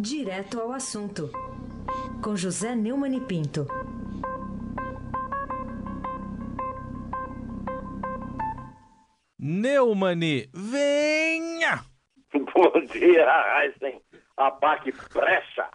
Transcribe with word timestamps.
Direto 0.00 0.60
ao 0.60 0.70
assunto, 0.70 1.28
com 2.22 2.36
José 2.36 2.76
Neumann 2.76 3.16
e 3.16 3.20
Pinto. 3.20 3.66
Neumani, 9.36 10.48
venha! 10.54 11.84
Bom 12.32 12.80
dia, 12.92 13.28
Aysen. 13.56 14.00
Abaque 14.36 14.92
Brecha. 15.12 15.68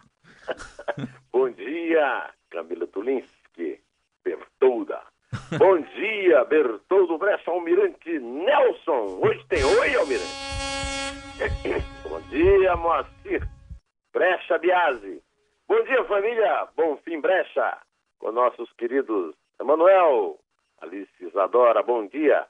Bom 1.30 1.50
dia, 1.50 2.30
Camila 2.48 2.86
Tulinski. 2.86 3.78
Bertolda. 4.24 5.02
Bom 5.58 5.82
dia, 5.98 6.44
Bertoldo 6.46 7.18
Brecha, 7.18 7.50
Almirante 7.50 8.18
Nelson. 8.20 9.20
Hoje 9.22 9.44
tem 9.50 9.62
oi, 9.62 9.94
Almirante. 9.96 11.84
Bom 12.08 12.20
dia, 12.30 12.74
Moacir 12.76 13.53
Brecha 14.14 14.56
Biasi. 14.58 15.20
Bom 15.68 15.82
dia, 15.84 16.04
família 16.04 16.68
Bonfim 16.76 17.20
Brecha. 17.20 17.78
Com 18.20 18.30
nossos 18.30 18.72
queridos 18.78 19.34
Emanuel, 19.60 20.38
Alice 20.80 21.10
Isadora, 21.20 21.82
bom 21.82 22.06
dia. 22.06 22.46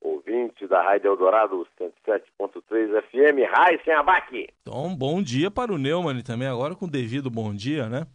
Ouvinte 0.00 0.66
da 0.66 0.82
Rádio 0.82 1.08
Eldorado 1.10 1.64
107.3 1.78 3.02
FM, 3.02 3.48
Raíssen 3.54 3.92
Abaque. 3.94 4.48
Então, 4.62 4.96
bom 4.96 5.22
dia 5.22 5.48
para 5.50 5.72
o 5.72 5.78
Neumann 5.78 6.22
também, 6.22 6.48
agora 6.48 6.74
com 6.74 6.88
devido 6.88 7.30
bom 7.30 7.54
dia, 7.54 7.88
né? 7.88 8.06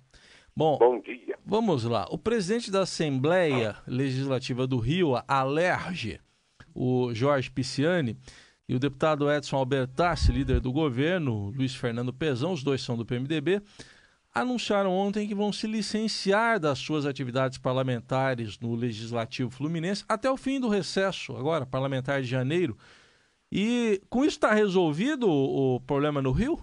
Bom, 0.56 0.78
Bom 0.80 1.00
dia. 1.00 1.38
vamos 1.46 1.84
lá. 1.86 2.08
O 2.10 2.18
presidente 2.18 2.72
da 2.72 2.82
Assembleia 2.82 3.76
Legislativa 3.88 4.66
do 4.66 4.80
Rio, 4.80 5.16
a 5.16 5.24
Alerge, 5.28 6.20
o 6.76 7.14
Jorge 7.14 7.52
Pisciani, 7.52 8.18
e 8.68 8.76
o 8.76 8.80
deputado 8.80 9.32
Edson 9.32 9.56
Albertassi, 9.58 10.32
líder 10.32 10.60
do 10.60 10.72
governo, 10.72 11.54
Luiz 11.56 11.76
Fernando 11.76 12.14
Pezão, 12.14 12.52
os 12.52 12.64
dois 12.64 12.82
são 12.82 12.98
do 12.98 13.06
PMDB, 13.06 13.62
anunciaram 14.36 14.92
ontem 14.92 15.28
que 15.28 15.34
vão 15.34 15.54
se 15.54 15.66
licenciar 15.68 16.60
das 16.60 16.78
suas 16.78 17.06
atividades 17.06 17.58
parlamentares 17.58 18.60
no 18.60 18.76
Legislativo 18.76 19.50
Fluminense 19.50 20.04
até 20.08 20.30
o 20.30 20.38
fim 20.38 20.60
do 20.60 20.68
recesso, 20.68 21.36
agora, 21.38 21.66
parlamentar 21.66 22.22
de 22.22 22.28
janeiro. 22.28 22.78
E 23.52 24.02
com 24.10 24.20
isso 24.20 24.36
está 24.36 24.54
resolvido 24.54 25.30
o 25.30 25.80
problema 25.80 26.22
no 26.22 26.32
Rio? 26.32 26.60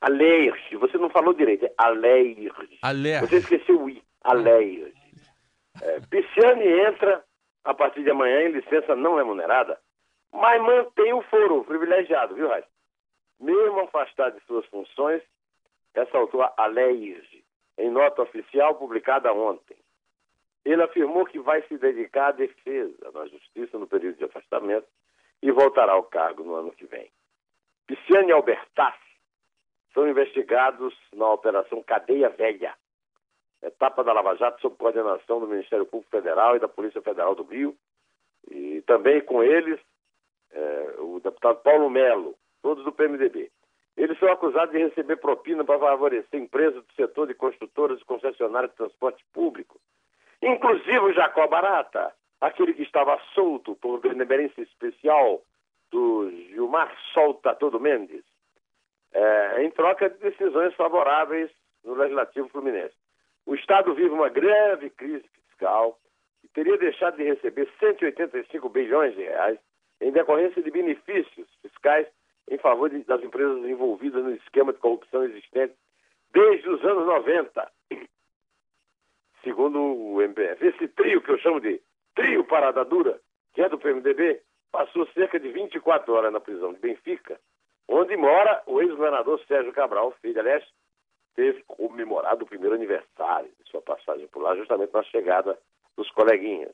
Alerge, 0.00 0.76
você 0.76 0.98
não 0.98 1.08
falou 1.08 1.32
direito, 1.32 1.64
é 1.64 1.72
alerge. 1.78 2.50
Alerge. 2.82 3.26
Você 3.26 3.36
esqueceu 3.38 3.82
o 3.82 3.90
I, 3.90 4.02
alerge. 4.22 4.92
É, 5.80 6.00
Pisciani 6.10 6.66
entra 6.66 7.22
a 7.62 7.72
partir 7.72 8.02
de 8.02 8.10
amanhã 8.10 8.40
em 8.40 8.50
licença 8.50 8.96
não 8.96 9.16
remunerada, 9.16 9.78
mas 10.32 10.60
mantém 10.62 11.12
o 11.12 11.22
foro 11.22 11.64
privilegiado, 11.64 12.34
viu, 12.34 12.48
Raíssa? 12.48 12.68
Mesmo 13.40 13.80
afastado 13.80 14.38
de 14.38 14.44
suas 14.46 14.66
funções, 14.66 15.22
ressaltou 15.94 16.42
a 16.42 16.52
alerge 16.56 17.44
em 17.78 17.90
nota 17.90 18.22
oficial 18.22 18.74
publicada 18.74 19.32
ontem. 19.32 19.76
Ele 20.64 20.82
afirmou 20.82 21.24
que 21.24 21.38
vai 21.38 21.62
se 21.62 21.78
dedicar 21.78 22.28
à 22.28 22.32
defesa 22.32 23.10
da 23.12 23.26
justiça 23.26 23.78
no 23.78 23.86
período 23.86 24.18
de 24.18 24.24
afastamento 24.24 24.86
e 25.40 25.50
voltará 25.50 25.92
ao 25.92 26.02
cargo 26.02 26.42
no 26.42 26.54
ano 26.54 26.72
que 26.72 26.84
vem. 26.86 27.10
Pisciani 27.86 28.28
e 28.28 28.32
Albertassi 28.32 28.98
são 29.94 30.08
investigados 30.08 30.94
na 31.14 31.30
Operação 31.32 31.82
Cadeia 31.82 32.28
Velha, 32.28 32.74
etapa 33.62 34.04
da 34.04 34.12
Lava 34.12 34.36
Jato 34.36 34.60
sob 34.60 34.76
coordenação 34.76 35.40
do 35.40 35.48
Ministério 35.48 35.86
Público 35.86 36.10
Federal 36.10 36.56
e 36.56 36.60
da 36.60 36.68
Polícia 36.68 37.00
Federal 37.00 37.34
do 37.34 37.44
Rio, 37.44 37.76
e 38.50 38.82
também 38.82 39.20
com 39.20 39.42
eles 39.42 39.80
eh, 40.52 40.94
o 40.98 41.20
deputado 41.20 41.62
Paulo 41.62 41.90
Melo, 41.90 42.34
todos 42.62 42.84
do 42.84 42.92
PMDB. 42.92 43.50
Eles 43.96 44.18
são 44.18 44.30
acusados 44.30 44.72
de 44.72 44.78
receber 44.78 45.16
propina 45.16 45.64
para 45.64 45.78
favorecer 45.78 46.40
empresas 46.40 46.84
do 46.84 46.92
setor 46.94 47.26
de 47.26 47.34
construtoras 47.34 48.00
e 48.00 48.04
concessionárias 48.04 48.70
de 48.70 48.76
transporte 48.76 49.24
público, 49.32 49.80
inclusive 50.40 50.98
o 50.98 51.12
Jacó 51.12 51.46
Barata, 51.48 52.12
aquele 52.40 52.74
que 52.74 52.82
estava 52.82 53.20
solto 53.34 53.74
por 53.76 54.00
benemerência 54.00 54.62
especial 54.62 55.42
do 55.90 56.30
Gilmar 56.30 56.94
Solta 57.12 57.54
Todo 57.54 57.80
Mendes 57.80 58.22
é, 59.12 59.64
em 59.64 59.70
troca 59.70 60.08
de 60.08 60.18
decisões 60.18 60.74
favoráveis 60.74 61.50
no 61.84 61.94
Legislativo 61.94 62.48
Fluminense. 62.48 62.94
O 63.46 63.54
Estado 63.54 63.94
vive 63.94 64.10
uma 64.10 64.28
grave 64.28 64.90
crise 64.90 65.24
fiscal 65.48 65.98
e 66.44 66.48
teria 66.48 66.76
deixado 66.76 67.16
de 67.16 67.24
receber 67.24 67.68
185 67.78 68.68
bilhões 68.68 69.14
de 69.14 69.22
reais 69.22 69.58
em 70.00 70.12
decorrência 70.12 70.62
de 70.62 70.70
benefícios 70.70 71.48
fiscais 71.62 72.06
em 72.50 72.58
favor 72.58 72.88
de, 72.90 73.02
das 73.04 73.22
empresas 73.22 73.64
envolvidas 73.64 74.24
no 74.24 74.32
esquema 74.32 74.72
de 74.72 74.78
corrupção 74.78 75.24
existente 75.24 75.74
desde 76.32 76.68
os 76.68 76.84
anos 76.84 77.06
90. 77.06 77.72
Segundo 79.44 79.80
o 79.80 80.22
MPF, 80.22 80.66
esse 80.66 80.88
trio 80.88 81.22
que 81.22 81.30
eu 81.30 81.38
chamo 81.38 81.60
de 81.60 81.80
trio 82.14 82.44
parada 82.44 82.84
dura, 82.84 83.20
que 83.54 83.62
é 83.62 83.68
do 83.68 83.78
PMDB, 83.78 84.40
passou 84.70 85.06
cerca 85.08 85.38
de 85.38 85.50
24 85.50 86.12
horas 86.12 86.32
na 86.32 86.40
prisão 86.40 86.72
de 86.72 86.80
Benfica 86.80 87.38
onde 87.88 88.16
mora 88.16 88.62
o 88.66 88.80
ex-governador 88.82 89.40
Sérgio 89.46 89.72
Cabral, 89.72 90.12
filho, 90.20 90.38
aliás, 90.38 90.62
teve 91.34 91.62
comemorado 91.66 92.44
o 92.44 92.46
primeiro 92.46 92.74
aniversário 92.74 93.50
de 93.58 93.70
sua 93.70 93.80
passagem 93.80 94.28
por 94.28 94.42
lá, 94.42 94.54
justamente 94.54 94.92
na 94.92 95.02
chegada 95.04 95.58
dos 95.96 96.10
coleguinhas. 96.10 96.72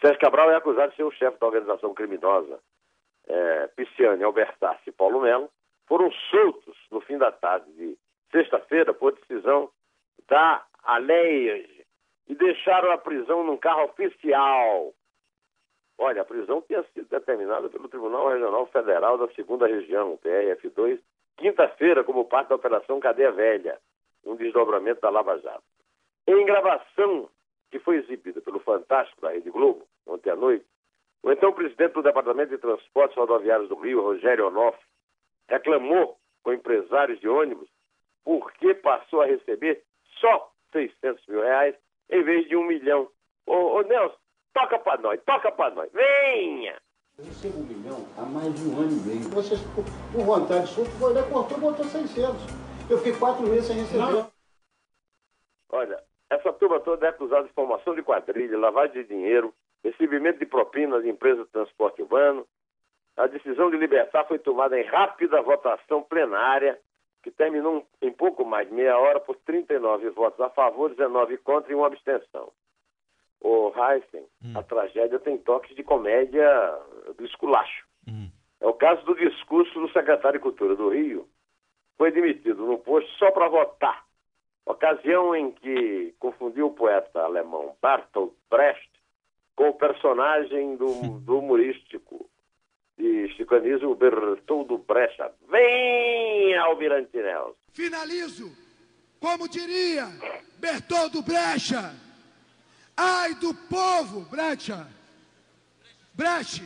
Sérgio 0.00 0.20
Cabral 0.20 0.50
é 0.50 0.56
acusado 0.56 0.90
de 0.90 0.96
ser 0.96 1.04
o 1.04 1.10
chefe 1.12 1.38
da 1.38 1.46
organização 1.46 1.94
criminosa. 1.94 2.58
É, 3.26 3.66
Pisciane, 3.68 4.24
Albertassi 4.24 4.88
e 4.88 4.92
Paulo 4.92 5.20
Melo 5.20 5.50
foram 5.86 6.10
soltos 6.30 6.76
no 6.90 7.00
fim 7.00 7.18
da 7.18 7.30
tarde 7.30 7.70
de 7.72 7.98
sexta-feira 8.32 8.94
por 8.94 9.12
decisão 9.12 9.70
da 10.28 10.64
Aleias 10.84 11.68
e 12.28 12.34
deixaram 12.34 12.90
a 12.92 12.98
prisão 12.98 13.44
num 13.44 13.56
carro 13.56 13.84
oficial 13.84 14.92
Olha, 16.02 16.22
a 16.22 16.24
prisão 16.24 16.62
tinha 16.62 16.82
sido 16.94 17.10
determinada 17.10 17.68
pelo 17.68 17.86
Tribunal 17.86 18.30
Regional 18.30 18.66
Federal 18.68 19.18
da 19.18 19.28
Segunda 19.34 19.66
Região, 19.66 20.18
TRF2, 20.24 20.98
quinta-feira, 21.36 22.02
como 22.02 22.24
parte 22.24 22.48
da 22.48 22.54
Operação 22.54 22.98
Cadeia 22.98 23.30
Velha, 23.30 23.78
um 24.24 24.34
desdobramento 24.34 25.02
da 25.02 25.10
Lava 25.10 25.38
Jato. 25.40 25.62
Em 26.26 26.42
gravação 26.46 27.28
que 27.70 27.78
foi 27.78 27.96
exibida 27.96 28.40
pelo 28.40 28.60
Fantástico 28.60 29.20
da 29.20 29.30
Rede 29.30 29.50
Globo, 29.50 29.86
ontem 30.06 30.30
à 30.30 30.36
noite, 30.36 30.66
o 31.22 31.30
então 31.30 31.52
presidente 31.52 31.92
do 31.92 32.02
Departamento 32.02 32.50
de 32.50 32.58
Transportes 32.58 33.16
Rodoviários 33.16 33.68
do 33.68 33.76
Rio, 33.76 34.02
Rogério 34.02 34.46
Onoff, 34.46 34.78
reclamou 35.48 36.18
com 36.42 36.52
empresários 36.52 37.20
de 37.20 37.28
ônibus 37.28 37.68
porque 38.24 38.74
passou 38.74 39.22
a 39.22 39.26
receber 39.26 39.82
só 40.20 40.52
600 40.72 41.26
mil 41.26 41.42
reais 41.42 41.74
em 42.10 42.22
vez 42.22 42.48
de 42.48 42.56
um 42.56 42.64
milhão. 42.64 43.08
Ô, 43.46 43.78
ô 43.78 43.82
Nelson, 43.82 44.16
Toca 44.52 44.78
pra 44.78 44.96
nós, 44.98 45.20
toca 45.24 45.52
pra 45.52 45.70
nós. 45.70 45.90
Venha! 45.92 46.80
Eu 47.18 47.24
recebo 47.24 47.58
um 47.58 47.62
milhão 47.62 48.06
há 48.16 48.22
mais 48.22 48.52
de 48.54 48.68
um 48.68 48.80
ano 48.80 48.90
e 48.90 49.06
meio. 49.06 49.28
Vocês, 49.30 49.60
por, 49.74 49.84
por 50.12 50.24
vontade 50.24 50.66
sua, 50.68 50.84
foi 50.84 51.12
lá, 51.12 51.22
cortou 51.24 51.58
botou 51.58 51.84
600. 51.84 52.36
Eu 52.88 52.98
fiquei 52.98 53.16
quatro 53.16 53.46
meses 53.46 53.66
sem 53.66 53.76
receber. 53.76 53.98
Não. 53.98 54.32
Olha, 55.68 56.02
essa 56.30 56.52
turma 56.52 56.78
toda 56.78 57.06
é 57.06 57.10
acusada 57.10 57.48
de 57.48 57.52
formação 57.52 57.94
de 57.94 58.02
quadrilha, 58.02 58.56
lavagem 58.56 59.02
de 59.02 59.08
dinheiro, 59.08 59.52
recebimento 59.82 60.38
de 60.38 60.46
propinas 60.46 61.02
de 61.02 61.10
empresas 61.10 61.44
de 61.44 61.52
transporte 61.52 62.00
urbano. 62.02 62.46
A 63.16 63.26
decisão 63.26 63.68
de 63.68 63.76
libertar 63.76 64.24
foi 64.26 64.38
tomada 64.38 64.78
em 64.78 64.84
rápida 64.84 65.42
votação 65.42 66.02
plenária, 66.02 66.78
que 67.22 67.30
terminou 67.32 67.84
em 68.00 68.12
pouco 68.12 68.44
mais 68.44 68.68
de 68.68 68.74
meia 68.74 68.96
hora 68.96 69.18
por 69.18 69.36
39 69.36 70.08
votos 70.10 70.40
a 70.40 70.48
favor, 70.50 70.90
19 70.90 71.36
contra 71.38 71.72
e 71.72 71.74
uma 71.74 71.88
abstenção. 71.88 72.52
O 73.40 73.72
Heisen, 73.74 74.24
hum. 74.44 74.52
a 74.56 74.62
tragédia 74.62 75.18
tem 75.18 75.36
toques 75.36 75.74
de 75.74 75.82
comédia 75.82 76.48
do 77.18 77.24
esculacho. 77.24 77.86
Hum. 78.06 78.30
É 78.60 78.66
o 78.66 78.74
caso 78.74 79.04
do 79.04 79.14
discurso 79.16 79.80
do 79.80 79.90
secretário 79.90 80.38
de 80.38 80.42
Cultura 80.42 80.76
do 80.76 80.90
Rio. 80.90 81.28
Foi 81.98 82.12
demitido 82.12 82.64
no 82.64 82.78
posto 82.78 83.10
só 83.18 83.30
para 83.32 83.48
votar. 83.48 84.04
Ocasião 84.66 85.34
em 85.34 85.50
que 85.50 86.14
confundiu 86.18 86.66
o 86.66 86.74
poeta 86.74 87.20
alemão 87.20 87.76
Bertolt 87.82 88.32
Brecht 88.48 88.90
com 89.56 89.70
o 89.70 89.74
personagem 89.74 90.76
do, 90.76 91.20
do 91.20 91.38
humorístico 91.38 92.28
de 92.96 93.28
chicanismo 93.36 93.94
Bertoldo 93.94 94.78
Brecht. 94.78 95.18
Vem, 95.48 96.54
Almirante 96.56 97.16
Nelson! 97.16 97.54
Finalizo, 97.72 98.50
como 99.18 99.48
diria 99.48 100.06
Bertoldo 100.58 101.22
Brecha, 101.22 101.94
Ai 103.02 103.34
do 103.36 103.54
povo, 103.54 104.20
Brecha. 104.26 104.86
Brecht. 106.12 106.62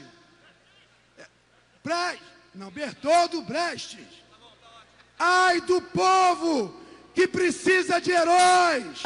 Brecht. 1.84 2.24
Não, 2.52 2.72
Bertoldo 2.72 3.42
Brecht. 3.42 4.04
Ai 5.16 5.60
do 5.60 5.80
povo 5.80 6.74
que 7.14 7.28
precisa 7.28 8.00
de 8.00 8.10
heróis. 8.10 9.02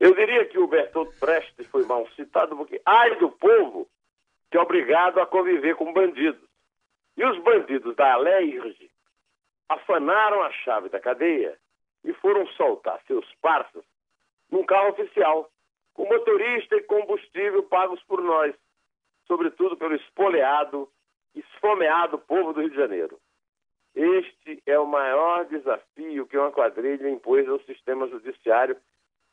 Eu 0.00 0.14
diria 0.14 0.44
que 0.46 0.58
o 0.58 0.66
Bertoldo 0.66 1.12
Brecht 1.20 1.64
foi 1.64 1.84
mal 1.86 2.06
citado 2.14 2.56
porque 2.56 2.80
ai 2.84 3.16
do 3.16 3.30
povo 3.30 3.88
que 4.50 4.58
é 4.58 4.60
obrigado 4.60 5.20
a 5.20 5.26
conviver 5.26 5.74
com 5.76 5.92
bandidos. 5.92 6.48
E 7.16 7.24
os 7.24 7.38
bandidos 7.42 7.94
da 7.96 8.12
Alerj 8.12 8.90
afanaram 9.68 10.42
a 10.42 10.52
chave 10.52 10.88
da 10.88 11.00
cadeia 11.00 11.58
e 12.04 12.12
foram 12.14 12.46
soltar 12.48 13.00
seus 13.06 13.26
parceiros 13.40 13.88
num 14.50 14.64
carro 14.64 14.90
oficial, 14.90 15.50
com 15.94 16.06
motorista 16.06 16.76
e 16.76 16.82
combustível 16.82 17.64
pagos 17.64 18.00
por 18.04 18.22
nós, 18.22 18.54
sobretudo 19.26 19.76
pelo 19.76 19.96
espoleado, 19.96 20.88
esfomeado 21.34 22.18
povo 22.18 22.52
do 22.52 22.60
Rio 22.60 22.70
de 22.70 22.76
Janeiro. 22.76 23.18
Este 23.94 24.62
é 24.66 24.78
o 24.78 24.86
maior 24.86 25.44
desafio 25.46 26.26
que 26.26 26.36
uma 26.36 26.50
quadrilha 26.50 27.08
impôs 27.08 27.48
ao 27.48 27.60
sistema 27.60 28.08
judiciário, 28.08 28.76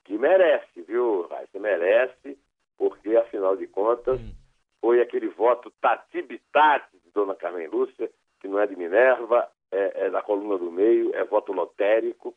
que 0.04 0.18
merece, 0.18 0.82
viu, 0.82 1.28
Raíssa? 1.28 1.60
Merece, 1.60 2.38
porque, 2.78 3.16
afinal 3.16 3.56
de 3.56 3.68
contas, 3.68 4.20
hum. 4.20 4.34
foi 4.80 5.02
aquele 5.02 5.30
voto 5.30 5.72
tatibitate 5.82 6.98
de 7.04 7.12
Dona 7.12 7.36
Carmen 7.36 7.68
Lúcia, 7.68 8.10
que 8.40 8.48
não 8.48 8.60
é 8.60 8.68
de 8.68 8.76
Minerva, 8.76 9.50
é, 9.72 10.06
é 10.06 10.10
da 10.10 10.22
coluna 10.22 10.58
do 10.58 10.72
meio, 10.72 11.16
é 11.16 11.24
voto 11.24 11.54
lotérico, 11.54 12.36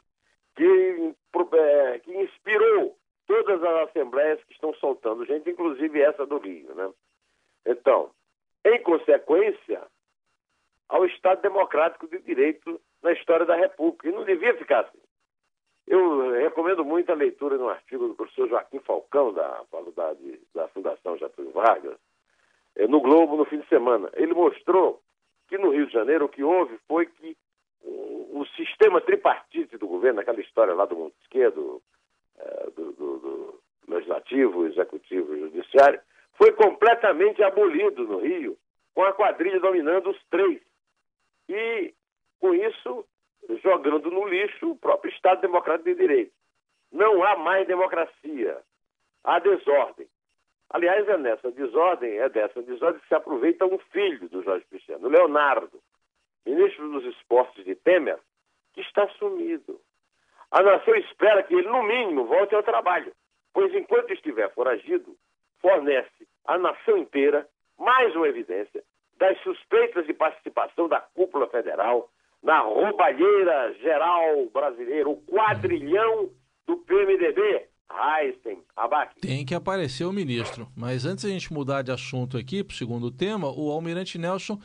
que, 0.55 1.15
é, 1.53 1.99
que 1.99 2.17
inspirou 2.17 2.97
todas 3.27 3.63
as 3.63 3.89
assembleias 3.89 4.43
que 4.45 4.53
estão 4.53 4.73
soltando 4.75 5.25
gente, 5.25 5.51
inclusive 5.51 6.01
essa 6.01 6.27
do 6.27 6.39
Rio. 6.39 6.75
Né? 6.75 6.91
Consequência, 9.35 9.83
ao 10.89 11.05
Estado 11.07 11.43
Democrático 11.43 12.07
de 12.07 12.21
Direito 12.21 12.81
na 13.03 13.13
história 13.13 13.45
da 13.45 13.57
República. 13.57 14.09
E 14.09 14.13
não 14.13 14.25
devia 14.25 14.57
ficar 14.57 14.81
assim. 14.81 14.99
Eu 15.87 16.31
recomendo 16.33 16.85
muito 16.85 17.11
a 17.11 17.17
leitura 17.17 17.59
de 17.59 17.65
um 17.65 17.69
artigo 17.69 18.09
do 18.09 18.15
professor 18.15 18.49
Joaquim 18.49 18.79
Falcão, 18.81 19.33
da 19.33 19.65
Faculdade 19.71 20.41
da 20.55 20.69
Fundação 20.69 21.19
Getúlio 21.19 21.53
Vargas, 21.53 21.99
eh, 22.77 22.87
no 22.87 23.01
Globo 23.01 23.37
no 23.37 23.45
fim 23.45 23.59
de 23.59 23.69
semana. 23.69 24.09
Ele 24.15 24.33
mostrou 24.33 25.03
que 25.49 25.59
no 25.59 25.71
Rio 25.71 25.87
de 25.87 25.93
Janeiro 25.93 26.25
o 26.25 26.29
que 26.29 26.43
houve 26.43 26.79
foi 26.89 27.07
que 27.07 27.37
o, 27.83 28.47
sistema 28.57 29.01
tripartite 29.01 29.77
do 29.77 29.87
governo, 29.87 30.21
aquela 30.21 30.41
história 30.41 30.75
lá 30.75 30.85
do 30.85 30.97
Montesquieu, 30.97 31.83
é, 32.39 32.71
do, 32.71 32.93
do, 32.93 33.19
do 33.19 33.61
legislativo, 33.89 34.67
executivo 34.67 35.35
e 35.35 35.41
judiciário, 35.41 36.01
foi 36.35 36.53
completamente 36.53 37.43
abolido 37.43 38.05
no 38.05 38.21
Rio, 38.21 38.57
com 38.95 39.03
a 39.03 39.13
quadrilha 39.13 39.61
dominando 39.61 40.11
os 40.11 40.25
três. 40.31 40.61
E, 41.49 41.93
com 42.41 42.55
isso, 42.55 43.07
jogando 43.63 44.11
no 44.11 44.27
lixo 44.27 44.71
o 44.71 44.77
próprio 44.77 45.13
Estado 45.13 45.41
Democrático 45.41 45.89
de 45.91 45.95
Direito. 45.97 46.33
Não 46.93 47.23
há 47.25 47.37
mais 47.37 47.67
democracia. 47.67 48.59
Há 49.25 49.39
desordem. 49.39 50.07
Aliás, 50.71 51.09
é 51.09 51.17
nessa 51.17 51.51
desordem, 51.51 52.19
é 52.19 52.29
dessa 52.29 52.63
desordem 52.63 53.01
que 53.01 53.09
se 53.09 53.15
aproveita 53.15 53.65
um 53.67 53.79
filho 53.79 54.29
do 54.29 54.43
Jorge 54.43 54.65
Cristiano, 54.67 55.09
Leonardo, 55.09 55.81
ministro 56.45 56.91
dos 56.91 57.05
Esportes 57.17 57.65
de 57.65 57.75
Temer, 57.75 58.19
que 58.73 58.81
está 58.81 59.09
sumido. 59.11 59.81
A 60.51 60.63
nação 60.63 60.95
espera 60.97 61.43
que 61.43 61.55
ele, 61.55 61.69
no 61.69 61.83
mínimo, 61.83 62.27
volte 62.27 62.55
ao 62.55 62.63
trabalho, 62.63 63.13
pois 63.53 63.75
enquanto 63.75 64.13
estiver 64.13 64.53
foragido, 64.53 65.17
fornece 65.61 66.29
à 66.45 66.59
nação 66.59 66.97
inteira 66.99 67.49
mais 67.85 68.15
uma 68.17 68.27
evidência 68.27 68.83
das 69.19 69.39
suspeitas 69.43 70.07
de 70.07 70.15
participação 70.15 70.89
da 70.89 71.01
cúpula 71.01 71.47
federal 71.49 72.11
na 72.43 72.61
roubalheira 72.61 73.75
geral 73.75 74.47
brasileira, 74.53 75.09
o 75.09 75.17
quadrilhão 75.17 76.31
do 76.67 76.79
PMDB. 76.79 77.69
Abac. 78.77 79.21
Tem 79.21 79.45
que 79.45 79.55
aparecer 79.55 80.05
o 80.05 80.13
ministro. 80.13 80.67
Mas 80.77 81.07
antes 81.07 81.25
a 81.25 81.29
gente 81.29 81.53
mudar 81.53 81.83
de 81.83 81.93
assunto 81.93 82.37
aqui 82.37 82.65
para 82.65 82.73
o 82.73 82.77
segundo 82.77 83.09
tema, 83.09 83.49
o 83.49 83.71
Almirante 83.71 84.19
Nelson 84.19 84.59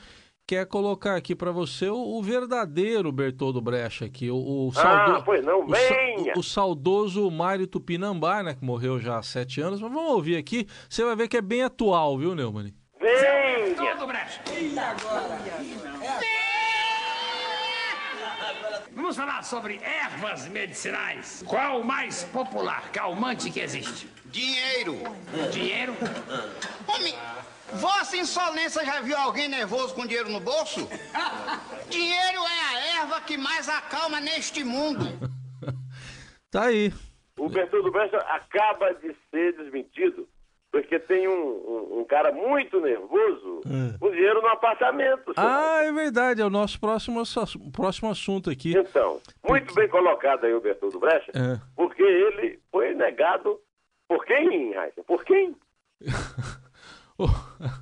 quer 0.48 0.66
colocar 0.66 1.16
aqui 1.16 1.36
para 1.36 1.52
você 1.52 1.88
o, 1.90 1.96
o, 1.96 2.24
verdadeiro 2.24 3.12
Bertoldo 3.12 3.62
Brecha 3.62 4.06
aqui, 4.06 4.32
o, 4.32 4.36
o 4.36 4.72
ah, 4.78 5.22
pois 5.24 5.46
não, 5.46 5.68
venha! 5.68 6.34
O, 6.36 6.40
o, 6.40 6.44
saudoso 6.44 7.30
Mário 7.30 7.68
Tupinambá, 7.68 8.42
né, 8.42 8.56
que 8.56 8.66
morreu 8.66 8.98
já 9.00 9.20
há 9.20 9.22
sete 9.22 9.62
anos, 9.62 9.80
mas 9.80 9.92
vamos 9.92 10.12
ouvir 10.12 10.38
aqui, 10.38 10.66
você 10.90 11.06
vai 11.06 11.16
ver 11.16 11.28
que 11.28 11.38
é 11.38 11.42
bem 11.42 11.62
atual, 11.62 12.18
viu, 12.18 12.34
Neumann? 12.34 12.74
E 14.60 14.78
agora? 14.78 15.40
Vamos 18.92 19.16
falar 19.16 19.44
sobre 19.44 19.80
ervas 19.82 20.48
medicinais. 20.48 21.44
Qual 21.48 21.82
o 21.82 21.86
mais 21.86 22.24
popular 22.26 22.92
calmante 22.92 23.50
que 23.50 23.60
existe? 23.60 24.08
Dinheiro. 24.26 24.98
Dinheiro? 25.52 25.96
Homem, 26.88 27.16
Vossa 27.74 28.18
Insolência 28.18 28.86
já 28.86 29.02
viu 29.02 29.18
alguém 29.18 29.48
nervoso 29.48 29.96
com 29.96 30.06
dinheiro 30.06 30.30
no 30.30 30.40
bolso? 30.40 30.88
dinheiro 31.90 32.40
é 32.40 32.62
a 32.62 33.02
erva 33.02 33.22
que 33.22 33.38
mais 33.38 33.68
acalma 33.68 34.20
neste 34.20 34.64
mundo. 34.64 35.06
tá 36.52 36.66
aí. 36.66 36.94
O 37.38 37.48
Bertoldo 37.50 37.92
Brecha 37.92 38.18
acaba 38.18 38.94
de 38.96 39.16
ser 39.32 39.56
desmentido 39.58 40.28
porque 40.72 41.00
tem 41.00 41.28
um, 41.28 41.32
um, 41.34 42.00
um, 42.00 42.06
cara 42.06 42.32
muito 42.32 42.80
nervoso 42.80 43.62
é. 43.66 43.98
com 43.98 44.12
dinheiro 44.12 44.42
no 44.42 44.48
apartamento. 44.48 45.34
Ah, 45.36 45.82
é 45.84 45.92
verdade, 45.92 46.42
é 46.42 46.46
o 46.46 46.50
nosso 46.50 46.80
próximo, 46.80 47.22
próximo 47.72 48.10
assunto 48.10 48.50
aqui. 48.50 48.78
Então, 48.78 49.20
muito 49.48 49.66
porque... 49.66 49.82
bem 49.82 49.90
colocado 49.90 50.46
aí 50.46 50.54
o 50.54 50.62
Bertoldo 50.62 51.00
Brecha, 51.00 51.32
é. 51.34 51.60
porque 51.76 52.04
ele 52.04 52.60
foi 52.72 52.94
negado 52.94 53.60
por 54.08 54.26
quem, 54.26 54.74
Raíssa? 54.74 55.04
Por 55.04 55.24
quem? 55.24 55.56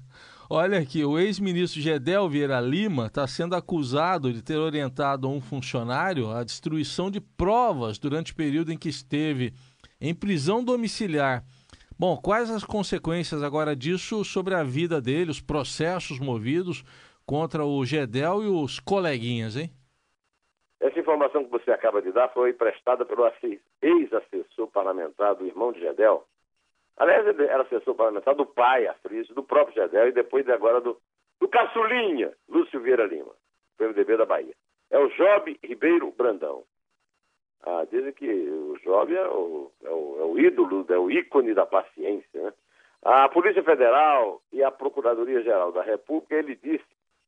Olha 0.49 0.79
aqui, 0.79 1.03
o 1.03 1.19
ex-ministro 1.19 1.81
Gedel 1.81 2.29
Vieira 2.29 2.61
Lima 2.61 3.07
está 3.07 3.27
sendo 3.27 3.53
acusado 3.53 4.31
de 4.31 4.41
ter 4.41 4.55
orientado 4.55 5.27
um 5.29 5.41
funcionário 5.41 6.31
à 6.31 6.41
destruição 6.41 7.11
de 7.11 7.19
provas 7.19 7.99
durante 7.99 8.31
o 8.31 8.35
período 8.35 8.71
em 8.71 8.77
que 8.77 8.87
esteve 8.87 9.53
em 9.99 10.15
prisão 10.15 10.63
domiciliar. 10.63 11.43
Bom, 11.99 12.15
quais 12.17 12.49
as 12.51 12.63
consequências 12.63 13.41
agora 13.43 13.75
disso 13.75 14.23
sobre 14.23 14.53
a 14.53 14.63
vida 14.63 15.01
dele, 15.01 15.31
os 15.31 15.41
processos 15.41 16.19
movidos 16.19 16.83
contra 17.25 17.65
o 17.65 17.83
Gedel 17.83 18.43
e 18.43 18.47
os 18.47 18.79
coleguinhas, 18.79 19.55
hein? 19.55 19.71
Essa 20.79 20.99
informação 20.99 21.43
que 21.43 21.49
você 21.49 21.71
acaba 21.71 22.01
de 22.01 22.11
dar 22.11 22.29
foi 22.29 22.53
prestada 22.53 23.03
pelo 23.03 23.25
ex-assessor 23.81 24.67
parlamentar 24.67 25.35
do 25.35 25.45
irmão 25.45 25.71
de 25.71 25.79
Gedel, 25.79 26.23
Aliás, 26.97 27.27
ele 27.27 27.43
era 27.43 27.61
assessor 27.61 27.93
parlamentar 27.93 28.33
do 28.33 28.45
pai, 28.45 28.87
Afrício, 28.87 29.35
do 29.35 29.43
próprio 29.43 29.75
Gedel 29.75 30.07
e 30.07 30.11
depois 30.11 30.49
agora 30.49 30.81
do, 30.81 30.99
do 31.39 31.47
caçulinha, 31.47 32.33
Lúcio 32.49 32.81
Vieira 32.81 33.05
Lima, 33.05 33.33
PMDB 33.77 34.17
da 34.17 34.25
Bahia. 34.25 34.53
É 34.89 34.97
o 34.97 35.07
Job 35.09 35.59
Ribeiro 35.63 36.11
Brandão. 36.17 36.63
Ah, 37.63 37.85
dizem 37.91 38.13
que 38.13 38.27
o 38.27 38.77
Job 38.83 39.13
é 39.13 39.27
o, 39.27 39.71
é 39.83 39.89
o, 39.89 40.17
é 40.19 40.23
o 40.23 40.39
ídolo, 40.39 40.85
é 40.89 40.97
o 40.97 41.11
ícone 41.11 41.53
da 41.53 41.65
paciência. 41.65 42.41
Né? 42.41 42.53
A 43.01 43.27
Polícia 43.29 43.63
Federal 43.63 44.41
e 44.51 44.63
a 44.63 44.71
Procuradoria-Geral 44.71 45.71
da 45.71 45.81
República, 45.81 46.35
ele 46.35 46.55
disse 46.55 46.85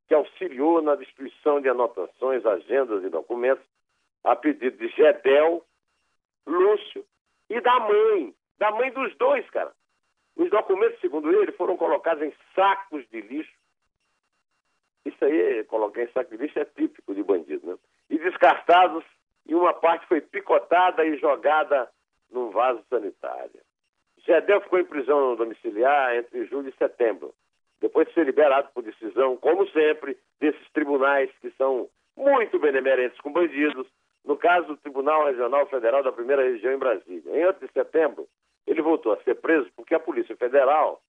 que 0.08 0.14
auxiliou 0.14 0.82
na 0.82 0.96
destruição 0.96 1.62
de 1.62 1.70
anotações, 1.70 2.46
agendas 2.46 3.04
e 3.04 3.10
documentos 3.10 3.64
a 4.24 4.36
pedido 4.36 4.78
de 4.78 4.88
Gedel, 4.90 5.64
Lúcio 6.46 7.06
e 7.50 7.62
da 7.62 7.80
mãe, 7.80 8.34
da 8.58 8.72
mãe 8.72 8.92
dos 8.92 9.16
dois, 9.18 9.48
cara. 9.50 9.72
Os 10.36 10.50
documentos, 10.50 11.00
segundo 11.00 11.32
ele, 11.32 11.52
foram 11.52 11.78
colocados 11.78 12.24
em 12.24 12.34
sacos 12.56 13.08
de 13.10 13.22
lixo. 13.22 13.54
Isso 15.06 15.24
aí, 15.24 15.64
colocar 15.66 16.02
em 16.02 16.12
saco 16.12 16.32
de 16.32 16.38
lixo 16.38 16.60
é 16.60 16.66
típico 16.66 17.14
de 17.14 17.24
bandido, 17.24 17.68
né? 17.68 17.78
E 18.10 18.18
descartados, 18.18 19.04
e 19.50 19.56
uma 19.56 19.74
parte 19.74 20.06
foi 20.06 20.22
picotada 20.22 21.04
e 21.04 21.18
jogada 21.18 21.90
num 22.32 22.52
vaso 22.52 22.84
sanitário. 22.88 23.60
Gedel 24.20 24.62
ficou 24.62 24.78
em 24.78 24.86
prisão 24.86 25.36
domiciliar 25.36 26.16
entre 26.16 26.46
julho 26.46 26.70
e 26.70 26.78
setembro, 26.78 27.34
depois 27.82 28.08
de 28.08 28.14
ser 28.14 28.28
liberado 28.28 28.70
por 28.76 28.84
decisão, 28.84 29.36
como 29.38 29.68
sempre, 29.70 30.16
desses 30.40 30.70
tribunais 30.72 31.32
que 31.42 31.50
são 31.58 31.90
muito 32.16 32.60
benemerentes 32.60 33.20
com 33.22 33.32
bandidos, 33.32 33.88
no 34.24 34.38
caso 34.38 34.68
do 34.68 34.78
Tribunal 34.78 35.26
Regional 35.26 35.66
Federal 35.66 36.04
da 36.04 36.12
Primeira 36.12 36.44
Região 36.44 36.72
em 36.72 36.78
Brasília. 36.78 37.36
Em 37.36 37.46
8 37.46 37.66
de 37.66 37.74
setembro, 37.74 38.28
ele 38.68 38.84
voltou 38.84 39.14
a 39.14 39.24
ser 39.24 39.34
preso 39.36 39.68
porque 39.76 39.96
a 39.96 40.00
Polícia 40.00 40.36
Federal 40.36 41.02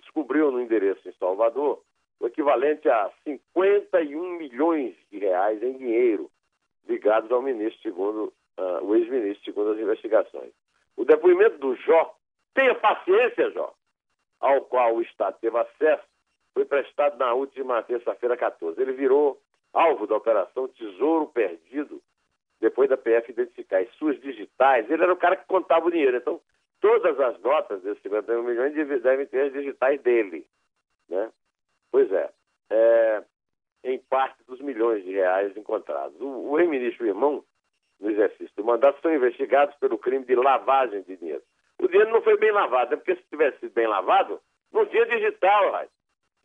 descobriu 0.00 0.50
no 0.50 0.60
endereço 0.60 1.08
em 1.08 1.12
Salvador 1.12 1.80
o 2.18 2.26
equivalente 2.26 2.88
a 2.88 3.12
51 3.22 4.36
milhões 4.36 4.96
de 5.12 5.18
reais 5.18 5.62
em 5.62 5.78
dinheiro 5.78 6.28
ligados 6.88 7.30
ao 7.30 7.42
ministro, 7.42 7.80
segundo 7.82 8.32
uh, 8.58 8.84
o 8.84 8.94
ex-ministro, 8.94 9.44
segundo 9.44 9.70
as 9.72 9.78
investigações. 9.78 10.52
O 10.96 11.04
depoimento 11.04 11.58
do 11.58 11.74
Jó, 11.76 12.14
tenha 12.54 12.74
paciência, 12.74 13.50
Jó, 13.50 13.74
ao 14.40 14.62
qual 14.62 14.94
o 14.94 15.02
Estado 15.02 15.36
teve 15.40 15.58
acesso, 15.58 16.04
foi 16.52 16.64
prestado 16.64 17.18
na 17.18 17.34
última 17.34 17.82
terça-feira 17.82 18.36
14. 18.36 18.80
Ele 18.80 18.92
virou 18.92 19.40
alvo 19.72 20.06
da 20.06 20.16
operação 20.16 20.68
Tesouro 20.68 21.26
Perdido, 21.26 22.00
depois 22.60 22.88
da 22.88 22.96
PF 22.96 23.32
identificar 23.32 23.80
as 23.80 23.90
suas 23.96 24.20
digitais. 24.20 24.88
Ele 24.88 25.02
era 25.02 25.12
o 25.12 25.16
cara 25.16 25.36
que 25.36 25.46
contava 25.46 25.86
o 25.86 25.90
dinheiro. 25.90 26.16
Então, 26.16 26.40
todas 26.80 27.18
as 27.18 27.38
notas 27.40 27.82
desses 27.82 28.02
51 28.02 28.42
milhões 28.42 28.72
devem 28.74 29.26
ter 29.26 29.46
as 29.46 29.52
digitais 29.52 30.00
dele. 30.02 30.46
Né? 31.08 31.30
Pois 31.90 32.10
é. 32.12 32.30
é. 32.70 33.24
Em 33.84 33.98
parte 33.98 34.42
dos 34.44 34.60
milhões 34.60 35.04
de 35.04 35.12
reais 35.12 35.54
encontrados. 35.56 36.18
O, 36.20 36.50
o 36.50 36.58
ex-ministro 36.58 37.06
irmão, 37.06 37.44
no 38.00 38.10
exercício 38.10 38.50
do 38.56 38.64
mandato, 38.64 39.00
são 39.00 39.14
investigados 39.14 39.76
pelo 39.76 39.98
crime 39.98 40.24
de 40.24 40.34
lavagem 40.34 41.02
de 41.02 41.16
dinheiro. 41.16 41.42
O 41.78 41.86
dinheiro 41.86 42.10
não 42.10 42.22
foi 42.22 42.38
bem 42.38 42.50
lavado, 42.50 42.92
né? 42.92 42.96
porque 42.96 43.14
se 43.14 43.28
tivesse 43.28 43.60
sido 43.60 43.74
bem 43.74 43.86
lavado, 43.86 44.40
não 44.72 44.86
tinha 44.86 45.06
digital, 45.06 45.66
rapaz. 45.66 45.90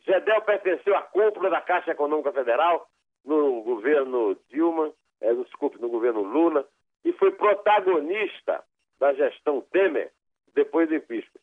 Gedel 0.00 0.42
pertenceu 0.42 0.96
à 0.96 1.02
cúpula 1.02 1.50
da 1.50 1.60
Caixa 1.60 1.90
Econômica 1.90 2.32
Federal 2.32 2.88
no 3.24 3.62
governo 3.62 4.36
Dilma, 4.48 4.92
é, 5.20 5.34
desculpe, 5.34 5.80
no 5.80 5.88
governo 5.88 6.22
Lula, 6.22 6.66
e 7.04 7.12
foi 7.12 7.30
protagonista 7.32 8.62
da 8.98 9.12
gestão 9.14 9.60
Temer 9.72 10.10
depois 10.54 10.88
do 10.88 10.94
impeachment. 10.94 11.40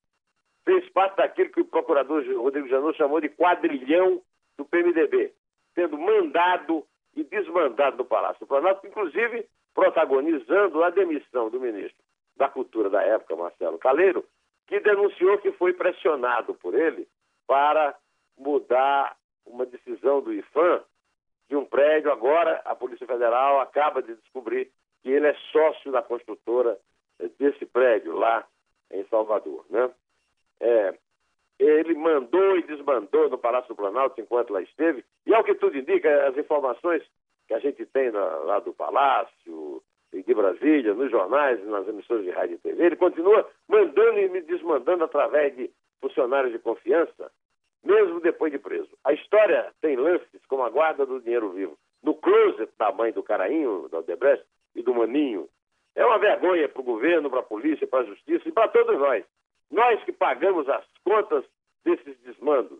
Fez 0.65 0.89
parte 0.89 1.17
daquilo 1.17 1.51
que 1.51 1.61
o 1.61 1.65
procurador 1.65 2.23
Rodrigo 2.35 2.67
Janot 2.67 2.97
chamou 2.97 3.21
de 3.21 3.29
quadrilhão 3.29 4.21
do 4.57 4.65
PMDB, 4.65 5.33
tendo 5.77 5.95
mandado 5.95 6.83
e 7.15 7.23
desmandado 7.23 7.97
no 7.97 8.05
Palácio 8.05 8.39
do 8.39 8.47
Planalto, 8.47 8.87
inclusive 8.87 9.47
protagonizando 9.75 10.83
a 10.83 10.89
demissão 10.89 11.51
do 11.51 11.59
ministro 11.59 12.03
da 12.35 12.49
Cultura 12.49 12.89
da 12.89 13.03
época, 13.03 13.35
Marcelo 13.35 13.77
Caleiro, 13.77 14.25
que 14.65 14.79
denunciou 14.79 15.37
que 15.37 15.51
foi 15.51 15.73
pressionado 15.73 16.55
por 16.55 16.73
ele 16.73 17.07
para 17.45 17.95
mudar 18.35 19.15
uma 19.45 19.67
decisão 19.67 20.19
do 20.19 20.33
IFAM 20.33 20.81
de 21.47 21.55
um 21.55 21.63
prédio. 21.63 22.11
Agora, 22.11 22.59
a 22.65 22.75
Polícia 22.75 23.05
Federal 23.05 23.61
acaba 23.61 24.01
de 24.01 24.15
descobrir 24.15 24.71
que 25.03 25.11
ele 25.11 25.27
é 25.27 25.35
sócio 25.51 25.91
da 25.91 26.01
construtora 26.01 26.75
desse 27.37 27.67
prédio 27.67 28.15
lá 28.15 28.47
em 28.91 29.05
Salvador. 29.09 29.63
Né? 29.69 29.91
É, 30.59 30.97
ele 31.59 31.95
mandou 31.95 32.57
e 32.57 32.63
desmandou 32.63 33.29
no 33.29 33.37
Palácio 33.37 33.69
do 33.69 33.75
Planalto 33.75 34.19
enquanto 34.21 34.53
lá 34.53 34.61
esteve, 34.61 35.03
e 35.25 35.33
ao 35.33 35.43
que 35.43 35.55
tudo 35.55 35.77
indica, 35.77 36.27
as 36.27 36.37
informações 36.37 37.03
que 37.47 37.53
a 37.53 37.59
gente 37.59 37.85
tem 37.85 38.11
lá 38.11 38.59
do 38.59 38.73
Palácio 38.73 39.81
e 40.13 40.21
de 40.21 40.33
Brasília, 40.33 40.93
nos 40.93 41.09
jornais 41.09 41.59
e 41.59 41.65
nas 41.65 41.87
emissoras 41.87 42.23
de 42.23 42.31
rádio 42.31 42.55
e 42.55 42.59
TV, 42.59 42.85
ele 42.85 42.95
continua 42.95 43.49
mandando 43.67 44.19
e 44.19 44.29
me 44.29 44.41
desmandando 44.41 45.03
através 45.03 45.55
de 45.55 45.69
funcionários 45.99 46.53
de 46.53 46.59
confiança, 46.59 47.31
mesmo 47.83 48.19
depois 48.19 48.51
de 48.51 48.59
preso. 48.59 48.89
A 49.03 49.13
história 49.13 49.71
tem 49.81 49.95
lances 49.95 50.45
como 50.47 50.63
a 50.63 50.69
guarda 50.69 51.05
do 51.05 51.21
dinheiro 51.21 51.49
vivo, 51.51 51.77
no 52.03 52.13
closet 52.13 52.71
da 52.77 52.91
mãe 52.91 53.11
do 53.11 53.23
Carainho, 53.23 53.87
do 53.89 53.97
Aldebrecht 53.97 54.45
e 54.75 54.83
do 54.83 54.93
Maninho. 54.93 55.47
É 55.95 56.05
uma 56.05 56.19
vergonha 56.19 56.69
para 56.69 56.81
o 56.81 56.85
governo, 56.85 57.29
para 57.29 57.39
a 57.39 57.43
polícia, 57.43 57.87
para 57.87 58.01
a 58.01 58.05
justiça 58.05 58.47
e 58.47 58.51
para 58.51 58.67
todos 58.67 58.97
nós. 58.99 59.25
Nós 59.71 60.03
que 60.03 60.11
pagamos 60.11 60.67
as 60.69 60.85
contas 61.03 61.43
desses 61.83 62.17
desmandos. 62.19 62.79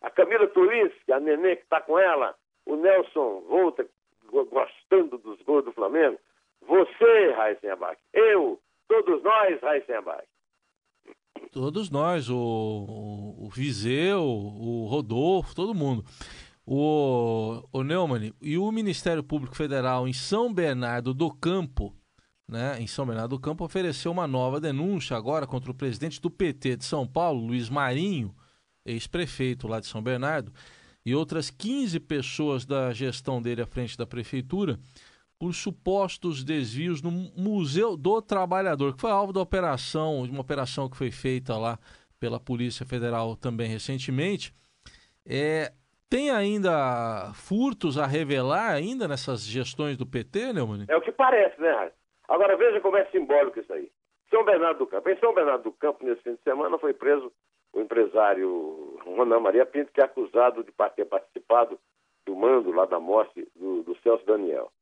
A 0.00 0.10
Camila 0.10 0.46
Tulinski, 0.48 1.12
a 1.12 1.20
neném 1.20 1.56
que 1.56 1.62
está 1.62 1.80
com 1.80 1.98
ela, 1.98 2.34
o 2.66 2.76
Nelson 2.76 3.42
Volta, 3.48 3.86
gostando 4.30 5.18
dos 5.18 5.40
gols 5.42 5.64
do 5.64 5.72
Flamengo. 5.72 6.18
Você, 6.66 7.68
Abac. 7.70 8.00
Eu, 8.12 8.60
todos 8.88 9.22
nós, 9.22 9.60
Abac. 9.96 10.26
Todos 11.52 11.90
nós, 11.90 12.28
o, 12.28 12.36
o, 12.36 13.46
o 13.46 13.48
Viseu, 13.48 14.22
o 14.22 14.86
Rodolfo, 14.86 15.54
todo 15.54 15.74
mundo. 15.74 16.04
O, 16.66 17.62
o 17.72 17.82
Neumann, 17.82 18.32
e 18.40 18.56
o 18.56 18.72
Ministério 18.72 19.22
Público 19.22 19.54
Federal 19.54 20.08
em 20.08 20.12
São 20.12 20.52
Bernardo 20.52 21.12
do 21.12 21.30
Campo, 21.30 21.94
né, 22.48 22.76
em 22.80 22.86
São 22.86 23.06
Bernardo 23.06 23.36
do 23.36 23.40
Campo, 23.40 23.64
ofereceu 23.64 24.12
uma 24.12 24.26
nova 24.26 24.60
denúncia 24.60 25.16
agora 25.16 25.46
contra 25.46 25.70
o 25.70 25.74
presidente 25.74 26.20
do 26.20 26.30
PT 26.30 26.76
de 26.76 26.84
São 26.84 27.06
Paulo, 27.06 27.46
Luiz 27.46 27.68
Marinho, 27.68 28.34
ex-prefeito 28.84 29.66
lá 29.66 29.80
de 29.80 29.86
São 29.86 30.02
Bernardo, 30.02 30.52
e 31.04 31.14
outras 31.14 31.50
15 31.50 32.00
pessoas 32.00 32.64
da 32.64 32.92
gestão 32.92 33.40
dele 33.40 33.62
à 33.62 33.66
frente 33.66 33.96
da 33.96 34.06
prefeitura 34.06 34.78
por 35.38 35.52
supostos 35.52 36.42
desvios 36.42 37.02
no 37.02 37.10
Museu 37.10 37.96
do 37.96 38.22
Trabalhador, 38.22 38.94
que 38.94 39.00
foi 39.00 39.10
alvo 39.10 39.32
da 39.32 39.40
operação, 39.40 40.24
de 40.24 40.30
uma 40.30 40.40
operação 40.40 40.88
que 40.88 40.96
foi 40.96 41.10
feita 41.10 41.56
lá 41.56 41.78
pela 42.18 42.40
Polícia 42.40 42.86
Federal 42.86 43.36
também 43.36 43.68
recentemente. 43.68 44.54
É, 45.26 45.72
tem 46.08 46.30
ainda 46.30 47.32
furtos 47.34 47.98
a 47.98 48.06
revelar 48.06 48.70
ainda 48.70 49.08
nessas 49.08 49.42
gestões 49.42 49.96
do 49.96 50.06
PT, 50.06 50.52
Neumann? 50.52 50.86
É 50.88 50.96
o 50.96 51.00
que 51.00 51.12
parece, 51.12 51.60
né, 51.60 51.70
Raio? 51.72 51.92
Agora 52.28 52.56
veja 52.56 52.80
como 52.80 52.96
é 52.96 53.04
simbólico 53.06 53.60
isso 53.60 53.72
aí. 53.72 53.90
São 54.30 54.44
Bernardo 54.44 54.78
do 54.78 54.86
Campo. 54.86 55.08
Em 55.08 55.18
São 55.18 55.34
Bernardo 55.34 55.64
do 55.64 55.72
Campo, 55.72 56.04
nesse 56.04 56.22
fim 56.22 56.34
de 56.34 56.42
semana, 56.42 56.78
foi 56.78 56.92
preso 56.92 57.32
o 57.72 57.80
empresário 57.80 58.98
Ronan 59.04 59.40
Maria 59.40 59.66
Pinto, 59.66 59.92
que 59.92 60.00
é 60.00 60.04
acusado 60.04 60.62
de 60.62 60.72
ter 60.94 61.04
participado 61.04 61.78
do 62.24 62.34
mando 62.34 62.72
lá 62.72 62.86
da 62.86 62.98
morte 62.98 63.46
do, 63.54 63.82
do 63.82 63.96
Celso 63.98 64.24
Daniel. 64.24 64.72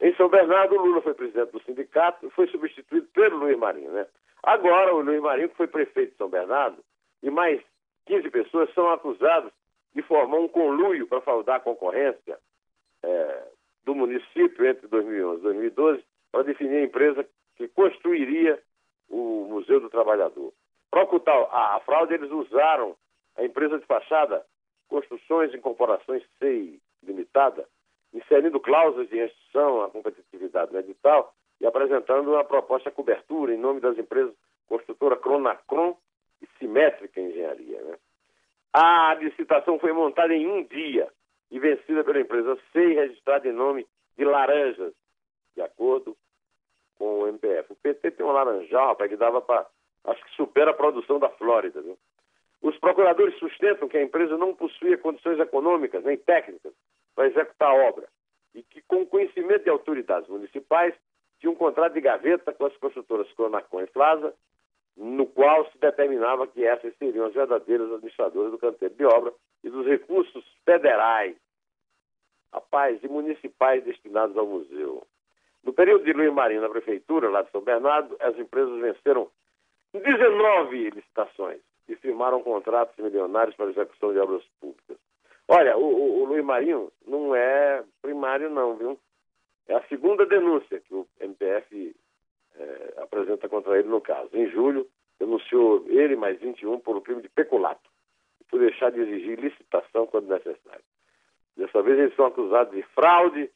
Em 0.00 0.14
São 0.16 0.28
Bernardo, 0.28 0.76
Lula 0.76 1.00
foi 1.00 1.14
presidente 1.14 1.52
do 1.52 1.62
sindicato 1.62 2.26
e 2.26 2.30
foi 2.30 2.46
substituído 2.48 3.06
pelo 3.08 3.38
Luiz 3.38 3.58
Marinho. 3.58 3.90
Né? 3.90 4.06
Agora, 4.42 4.94
o 4.94 5.00
Luiz 5.00 5.20
Marinho, 5.20 5.48
que 5.48 5.56
foi 5.56 5.66
prefeito 5.66 6.12
de 6.12 6.16
São 6.16 6.28
Bernardo, 6.28 6.82
e 7.22 7.30
mais 7.30 7.62
15 8.06 8.30
pessoas 8.30 8.72
são 8.74 8.90
acusados 8.90 9.52
de 9.94 10.02
formar 10.02 10.38
um 10.38 10.48
conluio 10.48 11.06
para 11.06 11.20
fraudar 11.20 11.56
a 11.56 11.60
concorrência 11.60 12.38
é, 13.02 13.44
do 13.84 13.94
município 13.94 14.66
entre 14.66 14.86
2011 14.88 15.40
e 15.40 15.42
2012 15.42 16.04
para 16.32 16.42
definir 16.42 16.78
a 16.78 16.84
empresa 16.84 17.28
que 17.56 17.68
construiria 17.68 18.60
o 19.08 19.46
Museu 19.48 19.78
do 19.78 19.90
Trabalhador. 19.90 20.52
Para 20.90 21.04
ocultar 21.04 21.36
a, 21.36 21.76
a 21.76 21.80
fraude, 21.80 22.14
eles 22.14 22.30
usaram 22.30 22.96
a 23.36 23.44
empresa 23.44 23.78
de 23.78 23.86
fachada 23.86 24.44
Construções 24.88 25.54
Incorporações 25.54 26.22
SEI 26.38 26.80
Limitada, 27.02 27.66
inserindo 28.12 28.60
cláusulas 28.60 29.08
de 29.08 29.16
restrição 29.16 29.82
à 29.82 29.90
competitividade 29.90 30.72
no 30.72 30.78
edital 30.78 31.34
e 31.60 31.66
apresentando 31.66 32.30
uma 32.30 32.44
proposta 32.44 32.90
de 32.90 32.96
cobertura 32.96 33.54
em 33.54 33.58
nome 33.58 33.80
das 33.80 33.96
empresas 33.96 34.34
construtora 34.66 35.16
Cronacron 35.16 35.96
e 36.40 36.48
Simétrica 36.58 37.20
Engenharia. 37.20 37.82
Né? 37.82 37.98
A 38.72 39.14
licitação 39.14 39.78
foi 39.78 39.92
montada 39.92 40.34
em 40.34 40.46
um 40.46 40.64
dia 40.64 41.08
e 41.50 41.58
vencida 41.58 42.02
pela 42.04 42.20
empresa 42.20 42.58
SEI, 42.72 42.94
registrada 42.94 43.48
em 43.48 43.52
nome 43.52 43.86
de 44.16 44.24
Laranjas, 44.24 44.94
de 45.54 45.62
acordo 45.62 46.16
com 47.02 47.22
o 47.22 47.26
MPF. 47.26 47.72
O 47.72 47.76
PT 47.82 48.12
tem 48.12 48.24
um 48.24 48.30
laranjal, 48.30 48.86
rapaz, 48.88 49.10
que 49.10 49.16
dava 49.16 49.42
para. 49.42 49.66
Acho 50.04 50.24
que 50.24 50.36
supera 50.36 50.70
a 50.70 50.74
produção 50.74 51.18
da 51.18 51.28
Flórida. 51.30 51.82
Viu? 51.82 51.98
Os 52.62 52.78
procuradores 52.78 53.36
sustentam 53.40 53.88
que 53.88 53.98
a 53.98 54.02
empresa 54.02 54.36
não 54.36 54.54
possuía 54.54 54.96
condições 54.96 55.40
econômicas 55.40 56.04
nem 56.04 56.16
técnicas 56.16 56.72
para 57.16 57.26
executar 57.26 57.70
a 57.70 57.88
obra 57.88 58.06
e 58.54 58.62
que, 58.62 58.80
com 58.82 59.04
conhecimento 59.04 59.64
de 59.64 59.70
autoridades 59.70 60.28
municipais, 60.28 60.94
tinha 61.40 61.50
um 61.50 61.56
contrato 61.56 61.94
de 61.94 62.00
gaveta 62.00 62.52
com 62.52 62.66
as 62.66 62.76
construtoras 62.76 63.32
Cronacon 63.32 63.82
e 63.82 63.86
Plaza, 63.88 64.32
no 64.96 65.26
qual 65.26 65.68
se 65.72 65.78
determinava 65.78 66.46
que 66.46 66.64
essas 66.64 66.96
seriam 66.98 67.26
as 67.26 67.34
verdadeiras 67.34 67.90
administradoras 67.90 68.52
do 68.52 68.58
canteiro 68.58 68.94
de 68.94 69.04
obra 69.04 69.32
e 69.64 69.70
dos 69.70 69.86
recursos 69.86 70.44
federais, 70.64 71.34
rapaz, 72.52 73.02
e 73.02 73.08
municipais 73.08 73.82
destinados 73.82 74.36
ao 74.36 74.46
museu. 74.46 75.01
No 75.64 75.72
período 75.72 76.04
de 76.04 76.12
Luiz 76.12 76.32
Marinho 76.32 76.60
na 76.60 76.68
prefeitura, 76.68 77.30
lá 77.30 77.42
de 77.42 77.50
São 77.50 77.60
Bernardo, 77.60 78.16
as 78.20 78.36
empresas 78.38 78.80
venceram 78.80 79.30
19 79.94 80.90
licitações 80.90 81.60
e 81.88 81.94
firmaram 81.96 82.42
contratos 82.42 82.96
milionários 82.96 83.54
para 83.54 83.70
execução 83.70 84.12
de 84.12 84.18
obras 84.18 84.42
públicas. 84.60 84.96
Olha, 85.48 85.76
o, 85.76 85.84
o, 85.84 86.22
o 86.22 86.24
Luiz 86.24 86.44
Marinho 86.44 86.90
não 87.06 87.34
é 87.34 87.84
primário 88.00 88.50
não, 88.50 88.76
viu? 88.76 88.98
É 89.68 89.74
a 89.74 89.82
segunda 89.88 90.26
denúncia 90.26 90.80
que 90.80 90.94
o 90.94 91.06
MPF 91.20 91.94
é, 92.56 92.94
apresenta 92.98 93.48
contra 93.48 93.78
ele 93.78 93.88
no 93.88 94.00
caso. 94.00 94.30
Em 94.32 94.48
julho, 94.50 94.88
denunciou 95.18 95.84
ele 95.88 96.16
mais 96.16 96.40
21 96.40 96.80
por 96.80 96.96
o 96.96 97.00
crime 97.00 97.22
de 97.22 97.28
peculato, 97.28 97.88
por 98.50 98.58
deixar 98.58 98.90
de 98.90 99.00
exigir 99.00 99.38
licitação 99.38 100.06
quando 100.06 100.28
necessário. 100.28 100.84
Dessa 101.56 101.82
vez 101.82 101.98
eles 101.98 102.16
são 102.16 102.26
acusados 102.26 102.74
de 102.74 102.82
fraude 102.94 103.50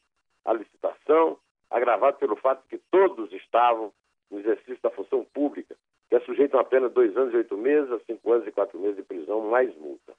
à 0.45 0.53
licitação, 0.53 1.37
agravado 1.69 2.17
pelo 2.17 2.35
fato 2.35 2.63
de 2.63 2.69
que 2.77 2.83
todos 2.91 3.31
estavam 3.33 3.91
no 4.31 4.39
exercício 4.39 4.79
da 4.81 4.89
função 4.89 5.25
pública, 5.33 5.75
que 6.09 6.15
é 6.15 6.19
sujeito 6.21 6.57
a 6.57 6.61
apenas 6.61 6.91
dois 6.93 7.15
anos 7.17 7.33
e 7.33 7.37
oito 7.37 7.57
meses, 7.57 7.91
a 7.91 7.99
cinco 7.99 8.31
anos 8.31 8.47
e 8.47 8.51
quatro 8.51 8.79
meses 8.79 8.97
de 8.97 9.03
prisão, 9.03 9.41
mais 9.41 9.75
multa. 9.77 10.13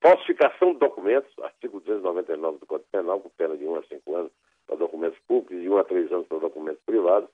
Falsificação 0.00 0.72
de 0.72 0.78
documentos, 0.78 1.30
artigo 1.42 1.80
299 1.80 2.58
do 2.58 2.66
Código 2.66 2.88
Penal, 2.90 3.20
com 3.20 3.28
pena 3.30 3.56
de 3.56 3.66
um 3.66 3.76
a 3.76 3.82
cinco 3.84 4.16
anos 4.16 4.32
para 4.66 4.76
documentos 4.76 5.18
públicos 5.26 5.62
e 5.62 5.68
um 5.68 5.76
a 5.76 5.84
três 5.84 6.10
anos 6.10 6.26
para 6.26 6.38
documentos 6.38 6.82
privados. 6.84 7.28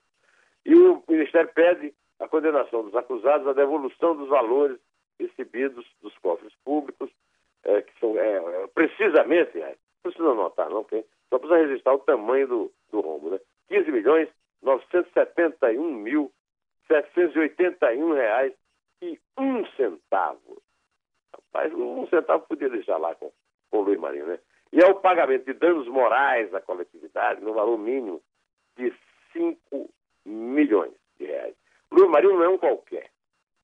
E 0.65 0.75
o 0.75 1.01
Ministério 1.07 1.49
pede 1.53 1.93
a 2.19 2.27
condenação 2.27 2.83
dos 2.83 2.95
acusados, 2.95 3.47
a 3.47 3.53
devolução 3.53 4.15
dos 4.15 4.27
valores 4.27 4.77
recebidos 5.19 5.85
dos 6.01 6.17
cofres 6.17 6.53
públicos, 6.65 7.09
é, 7.63 7.81
que 7.81 7.97
são 7.99 8.17
é, 8.17 8.67
precisamente, 8.73 9.61
é, 9.61 9.75
precisa 10.03 10.29
anotar, 10.29 10.69
não, 10.69 10.81
okay? 10.81 11.05
só 11.29 11.39
precisa 11.39 11.59
registrar 11.59 11.93
o 11.95 11.99
tamanho 11.99 12.47
do? 12.47 12.71
15 13.67 13.91
milhões 13.91 14.29
971 14.61 15.93
mil 15.93 16.31
781 16.87 18.13
reais 18.13 18.53
e 19.01 19.19
um 19.37 19.65
centavo. 19.75 20.61
Rapaz, 21.33 21.73
um 21.73 22.07
centavo 22.07 22.45
podia 22.47 22.69
deixar 22.69 22.97
lá 22.97 23.13
com, 23.15 23.31
com 23.69 23.77
o 23.79 23.81
Luiz 23.81 23.99
Marinho, 23.99 24.27
né? 24.27 24.39
E 24.71 24.81
é 24.81 24.87
o 24.87 24.95
pagamento 24.95 25.45
de 25.45 25.53
danos 25.53 25.87
morais 25.87 26.53
à 26.53 26.61
coletividade 26.61 27.41
no 27.41 27.53
valor 27.53 27.77
mínimo 27.77 28.21
de 28.77 28.93
5 29.33 29.89
milhões 30.25 30.93
de 31.17 31.25
reais. 31.25 31.55
Lula 31.91 32.09
Marinho 32.09 32.33
não 32.33 32.43
é 32.43 32.49
um 32.49 32.57
qualquer. 32.57 33.09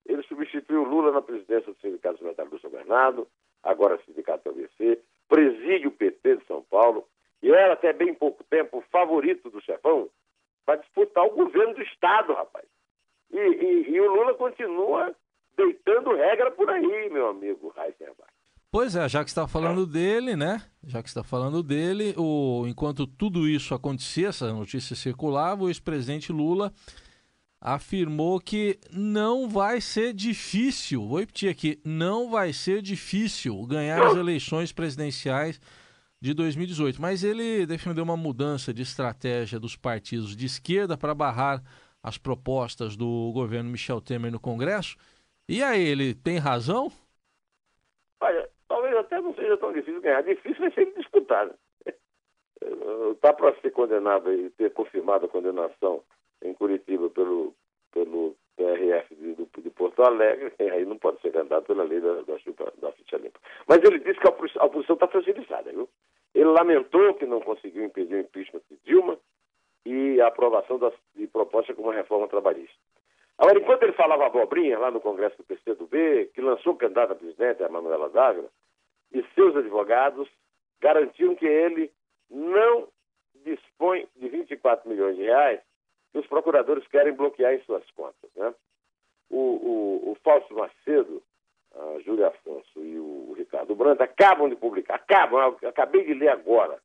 Ele 0.06 0.24
substituiu 0.24 0.84
Lula 0.84 1.12
na 1.12 1.22
presidência 1.22 1.72
do 1.72 1.80
Sindicato 1.80 2.18
dos 2.18 2.28
Metalúrgicos 2.28 2.62
São 2.62 2.72
Bernardo, 2.72 3.28
agora 3.62 4.00
Sindicato 4.06 4.50
ABC, 4.50 5.02
preside 5.28 5.88
o 5.88 5.92
PT 5.92 6.38
de 6.38 6.46
São 6.46 6.62
Paulo 6.64 7.08
e 7.44 7.52
era 7.52 7.74
até 7.74 7.92
bem 7.92 8.14
pouco 8.14 8.42
tempo 8.46 8.82
favorito 8.90 9.50
do 9.50 9.62
chefão 9.62 10.10
para 10.66 10.78
disputar 10.78 11.26
o 11.26 11.36
governo 11.36 11.76
do 11.76 11.84
Estado, 11.84 12.34
rapaz. 12.34 12.66
E, 13.30 13.38
e, 13.38 13.90
e, 13.92 14.00
o 14.00 14.16
Lula 14.16 14.34
continua 14.36 15.14
deitando 15.58 16.16
regra 16.16 16.50
por 16.52 16.70
aí, 16.70 17.10
meu 17.10 17.28
amigo 17.28 17.74
Heisenberg. 17.78 18.32
Pois 18.72 18.96
é, 18.96 19.08
já 19.10 19.24
que 19.24 19.30
está 19.30 19.46
falando 19.46 19.86
dele, 19.86 20.36
né? 20.36 20.64
Já 20.84 21.04
que 21.04 21.10
está 21.10 21.22
falando 21.24 21.62
dele, 21.62 22.16
o, 22.18 22.66
enquanto 22.66 23.06
tudo 23.06 23.46
isso 23.48 23.76
acontecia, 23.76 24.30
essa 24.30 24.52
notícia 24.54 24.96
circulava, 24.96 25.66
o 25.66 25.68
ex-presidente 25.68 26.32
Lula 26.32 26.74
afirmou 27.60 28.40
que 28.40 28.80
não 28.92 29.50
vai 29.50 29.82
ser 29.82 30.14
difícil, 30.14 31.06
vou 31.08 31.20
repetir 31.20 31.50
aqui, 31.50 31.80
não 31.84 32.32
vai 32.32 32.52
ser 32.54 32.82
difícil 32.82 33.62
ganhar 33.68 34.02
as 34.02 34.16
eleições 34.16 34.72
presidenciais 34.72 35.60
de 36.24 36.34
2018. 36.34 37.02
Mas 37.02 37.22
ele 37.22 37.66
defendeu 37.66 38.02
uma 38.02 38.16
mudança 38.16 38.74
de 38.74 38.82
estratégia 38.82 39.60
dos 39.60 39.76
partidos 39.76 40.38
de 40.38 40.46
esquerda 40.46 40.98
para 40.98 41.14
barrar 41.14 41.62
as 42.02 42.18
propostas 42.18 42.96
do 42.96 43.32
governo 43.34 43.70
Michel 43.70 44.00
Temer 44.00 44.32
no 44.32 44.40
Congresso. 44.40 44.96
E 45.50 45.62
aí, 45.62 45.86
ele 45.86 46.16
tem 46.16 46.38
razão? 46.38 46.90
Olha, 48.22 48.50
talvez 48.70 48.96
até 48.96 49.20
não 49.20 49.36
seja 49.36 49.58
tão 49.58 49.74
difícil 49.74 50.02
ganhar. 50.02 50.22
Difícil 50.24 50.62
vai 50.62 50.72
ser 50.72 50.94
disputar. 50.96 51.54
Está 53.12 53.34
para 53.34 53.60
ser 53.60 53.72
condenado 53.72 54.32
e 54.32 54.50
ter 54.52 54.72
confirmado 54.72 55.26
a 55.26 55.30
condenação 55.30 56.02
em 56.42 56.54
Curitiba 56.54 57.10
pelo, 57.10 57.54
pelo 57.92 58.34
PRF 58.56 59.16
de, 59.16 59.36
de 59.36 59.70
Porto 59.70 60.04
Alegre, 60.04 60.54
aí 60.72 60.86
não 60.86 60.98
pode 60.98 61.22
ser 61.22 61.32
candidato 61.32 61.66
pela 61.66 61.84
lei 61.84 62.00
da, 62.00 62.14
da, 62.22 62.38
da 62.82 62.92
ficha 62.94 63.18
limpa. 63.18 63.40
Mas 63.68 63.80
ele 63.84 64.00
disse 64.00 64.20
que 64.20 64.28
a 64.28 64.66
oposição 64.66 64.96
está 64.96 65.08
fragilizada, 65.08 65.72
viu? 65.72 65.90
Ele 66.34 66.50
lamentou 66.50 67.14
que 67.16 67.26
não 67.26 67.42
conseguiu 67.42 67.84
impedir 67.84 68.16
o 68.16 68.20
impeachment 68.20 68.62
de 68.70 68.78
Dilma 68.86 69.18
e 69.86 70.20
a 70.22 70.28
aprovação 70.28 70.80
de 71.16 71.28
proposta 71.28 71.74
como 71.74 71.92
reforma 71.92 72.28
trabalhista. 72.28 72.76
Agora, 73.38 73.60
enquanto 73.60 73.84
ele 73.84 73.94
falava 73.94 74.26
abobrinha 74.26 74.80
lá 74.80 74.92
no 74.92 75.02
Congresso 75.02 75.38
do 75.38 75.44
PCdoB, 75.44 76.32
que 76.34 76.42
lançou 76.42 76.76
candidato 76.76 77.14
a 77.14 77.16
presidente, 77.16 77.64
a 77.64 77.70
Manuela 77.70 78.10
Dávila, 78.10 78.50
e 79.12 79.24
seus 79.36 79.56
advogados 79.56 80.28
garantiam 80.80 81.36
que 81.36 81.46
ele 81.46 81.92
não 82.30 82.88
dispõe 83.44 84.08
de 84.16 84.28
24 84.30 84.90
milhões 84.90 85.16
de 85.16 85.24
reais 85.24 85.60
que 86.14 86.20
os 86.20 86.28
procuradores 86.28 86.88
querem 86.88 87.14
bloquear 87.14 87.54
em 87.54 87.64
suas 87.64 87.84
contas. 87.92 88.30
Né? 88.36 88.54
O, 89.32 89.38
o, 89.38 90.12
o 90.12 90.18
Fausto 90.24 90.54
Macedo, 90.54 91.22
a 91.74 92.00
Júlia 92.02 92.28
Afonso 92.28 92.80
e 92.80 93.00
o 93.00 93.34
Ricardo 93.36 93.76
Brandt 93.76 94.02
acabam 94.02 94.48
de 94.48 94.56
publicar, 94.56 94.96
acabam, 94.96 95.58
acabei 95.64 96.06
de 96.06 96.14
ler 96.14 96.30
agora, 96.30 96.80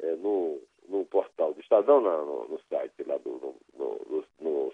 é, 0.00 0.16
no, 0.16 0.60
no 0.88 1.04
portal 1.04 1.52
do 1.52 1.60
Estadão, 1.60 2.00
no, 2.00 2.48
no 2.48 2.60
site 2.70 3.04
lá 3.06 3.18
do, 3.18 3.30
no, 3.30 3.54
no, 3.78 4.24
no, 4.40 4.72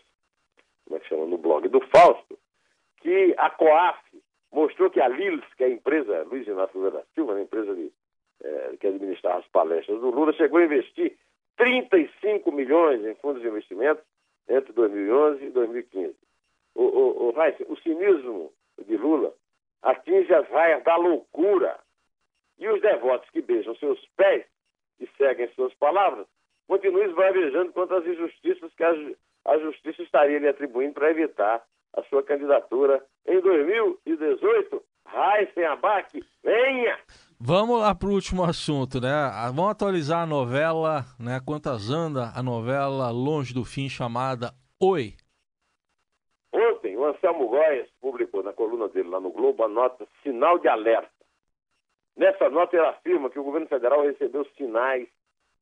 como 0.85 0.97
é 0.97 1.01
que 1.01 1.09
chama, 1.09 1.27
no 1.27 1.37
blog 1.37 1.69
do 1.69 1.81
Fausto, 1.89 2.39
que 2.99 3.35
a 3.37 3.51
COAF 3.51 3.99
mostrou 4.53 4.89
que 4.89 5.01
a 5.01 5.09
Lils, 5.09 5.45
que 5.55 5.65
é 5.65 5.67
a 5.67 5.71
empresa 5.71 6.23
Luiz 6.25 6.47
Inácio 6.47 6.79
Lula 6.79 6.93
da 6.93 7.03
Silva, 7.15 7.33
a 7.33 7.35
né, 7.37 7.43
empresa 7.43 7.75
de, 7.75 7.93
é, 8.43 8.77
que 8.79 8.87
administra 8.87 9.35
as 9.35 9.47
palestras 9.49 10.01
do 10.01 10.11
Lula, 10.11 10.33
chegou 10.35 10.61
a 10.61 10.65
investir 10.65 11.17
35 11.57 12.51
milhões 12.53 13.05
em 13.05 13.15
fundos 13.17 13.43
de 13.43 13.49
investimento 13.49 14.03
entre 14.49 14.73
2011 14.73 15.45
e 15.45 15.51
2015. 15.51 16.17
O, 16.75 16.83
o, 16.83 17.29
o, 17.29 17.73
o 17.73 17.77
cinismo 17.81 18.53
de 18.87 18.97
Lula 18.97 19.35
atinge 19.83 20.33
as 20.33 20.49
raias 20.49 20.83
da 20.85 20.97
loucura. 20.97 21.79
E 22.59 22.69
os 22.69 22.81
devotos 22.81 23.29
que 23.31 23.41
beijam 23.41 23.75
seus 23.77 23.99
pés 24.17 24.45
e 24.99 25.09
seguem 25.17 25.49
suas 25.55 25.73
palavras 25.75 26.27
continuam 26.71 27.05
esbravejando 27.05 27.73
contra 27.73 27.99
as 27.99 28.07
injustiças 28.07 28.73
que 28.75 28.85
a, 28.85 28.93
a 29.47 29.59
justiça 29.59 30.03
estaria 30.03 30.39
lhe 30.39 30.47
atribuindo 30.47 30.95
para 30.95 31.11
evitar 31.11 31.65
a 31.95 32.03
sua 32.05 32.23
candidatura 32.23 33.05
em 33.27 33.41
2018. 33.41 34.81
Raíssen 35.05 35.65
Abac, 35.65 36.25
venha! 36.45 36.97
Vamos 37.43 37.81
lá 37.81 37.95
para 37.95 38.11
o 38.11 38.13
último 38.13 38.45
assunto, 38.45 39.01
né? 39.01 39.09
Ah, 39.11 39.51
vamos 39.51 39.71
atualizar 39.71 40.25
a 40.25 40.27
novela, 40.27 41.07
né? 41.19 41.41
Quantas 41.41 41.89
anda 41.89 42.31
a 42.37 42.43
novela 42.43 43.11
Longe 43.11 43.55
do 43.55 43.65
Fim, 43.65 43.89
chamada 43.89 44.53
Oi. 44.79 45.15
Ontem, 46.53 46.99
o 46.99 47.07
Anselmo 47.07 47.49
Góes 47.49 47.89
publicou 47.99 48.43
na 48.43 48.53
coluna 48.53 48.89
dele 48.89 49.09
lá 49.09 49.19
no 49.19 49.31
Globo 49.31 49.65
a 49.65 49.69
nota 49.69 50.07
Sinal 50.23 50.59
de 50.59 50.69
Alerta. 50.69 51.09
Nessa 52.15 52.51
nota 52.51 52.77
ele 52.77 52.85
afirma 52.85 53.31
que 53.31 53.39
o 53.39 53.45
governo 53.45 53.69
federal 53.69 54.03
recebeu 54.03 54.45
sinais 54.59 55.09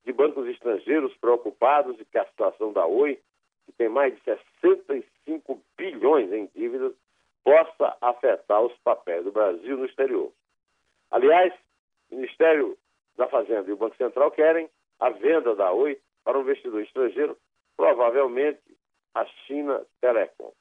de 0.05 0.13
bancos 0.13 0.49
estrangeiros 0.49 1.17
preocupados 1.19 1.97
de 1.97 2.05
que 2.05 2.19
a 2.19 2.27
situação 2.27 2.73
da 2.73 2.87
Oi, 2.87 3.21
que 3.67 3.73
tem 3.75 3.89
mais 3.89 4.13
de 4.17 4.21
65 4.25 5.63
bilhões 5.77 6.33
em 6.33 6.51
dívidas, 6.57 6.93
possa 7.45 7.97
afetar 8.01 8.63
os 8.63 8.77
papéis 8.79 9.23
do 9.23 9.31
Brasil 9.31 9.77
no 9.77 9.85
exterior. 9.85 10.33
Aliás, 11.13 11.53
Ministério 12.19 12.77
da 13.17 13.29
Fazenda 13.29 13.69
e 13.69 13.73
o 13.73 13.77
Banco 13.77 13.97
Central 13.97 14.31
querem 14.33 14.69
a 14.99 15.11
venda 15.11 15.55
da 15.55 15.73
Oi 15.73 15.99
para 16.25 16.37
um 16.37 16.43
investidor 16.43 16.83
estrangeiro, 16.83 17.37
provavelmente 17.77 18.61
a 19.15 19.25
China 19.47 19.85
Telecom. 20.01 20.53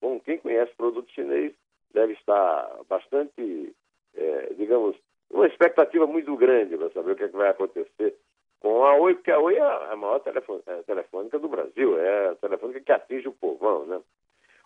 Bom, 0.00 0.20
quem 0.20 0.38
conhece 0.38 0.72
produto 0.76 1.10
chinês 1.12 1.52
deve 1.92 2.12
estar 2.12 2.70
bastante, 2.88 3.74
é, 4.14 4.54
digamos, 4.54 4.96
uma 5.30 5.46
expectativa 5.46 6.06
muito 6.06 6.36
grande 6.36 6.76
para 6.76 6.90
saber 6.90 7.12
o 7.12 7.16
que, 7.16 7.24
é 7.24 7.28
que, 7.28 7.36
vai 7.36 7.48
acontecer 7.48 8.14
com 8.60 8.84
a 8.84 8.94
Oi, 8.96 9.14
porque 9.14 9.30
a 9.30 9.38
Oi 9.38 9.56
é 9.56 9.60
a 9.62 9.96
maior 9.96 10.22
é 10.66 10.82
telefônica 10.82 11.38
do 11.38 11.48
Brasil, 11.48 11.98
é 11.98 12.28
a 12.28 12.34
telefônica 12.36 12.80
que 12.80 12.92
atinge 12.92 13.28
o 13.28 13.32
povão, 13.32 13.86
né? 13.86 14.00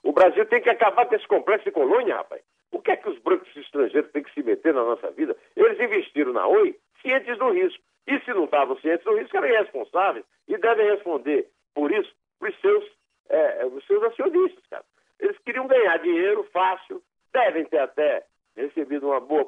O 0.03 0.13
Brasil 0.13 0.45
tem 0.47 0.61
que 0.61 0.71
acabar 0.71 1.07
com 1.07 1.15
esse 1.15 1.27
complexo 1.27 1.65
de 1.65 1.71
colônia, 1.71 2.17
rapaz. 2.17 2.43
O 2.73 2.81
que 2.81 2.91
é 2.91 2.97
que 2.97 3.09
os 3.09 3.19
brancos 3.19 3.55
estrangeiros 3.57 4.11
têm 4.11 4.23
que 4.23 4.33
se 4.33 4.43
meter 4.43 4.75
na 4.75 4.83
nossa 4.83 5.11
vida? 5.11 5.37
Eles 5.55 5.79
investiram 5.79 6.33
na 6.33 6.47
Oi 6.47 6.77
cientes 7.01 7.39
do 7.39 7.51
risco. 7.51 7.83
E 8.07 8.19
se 8.21 8.33
não 8.33 8.45
estavam 8.45 8.77
cientes 8.79 9.05
do 9.05 9.17
risco, 9.17 9.37
eram 9.37 9.49
irresponsáveis 9.49 10.25
e 10.49 10.57
devem 10.57 10.91
responder 10.91 11.49
por 11.75 11.93
isso 11.93 12.13
para 12.39 12.51
os 12.51 12.61
seus, 12.61 12.85
é, 13.29 13.65
seus 13.87 14.03
acionistas, 14.03 14.65
cara. 14.69 14.85
Eles 15.21 15.39
queriam 15.39 15.69
ganhar 15.69 15.99
dinheiro 15.99 16.43
fácil, 16.53 17.01
devem 17.33 17.65
ter 17.67 17.79
até 17.79 18.25
recebido 18.57 19.07
uma 19.07 19.21
boa, 19.21 19.47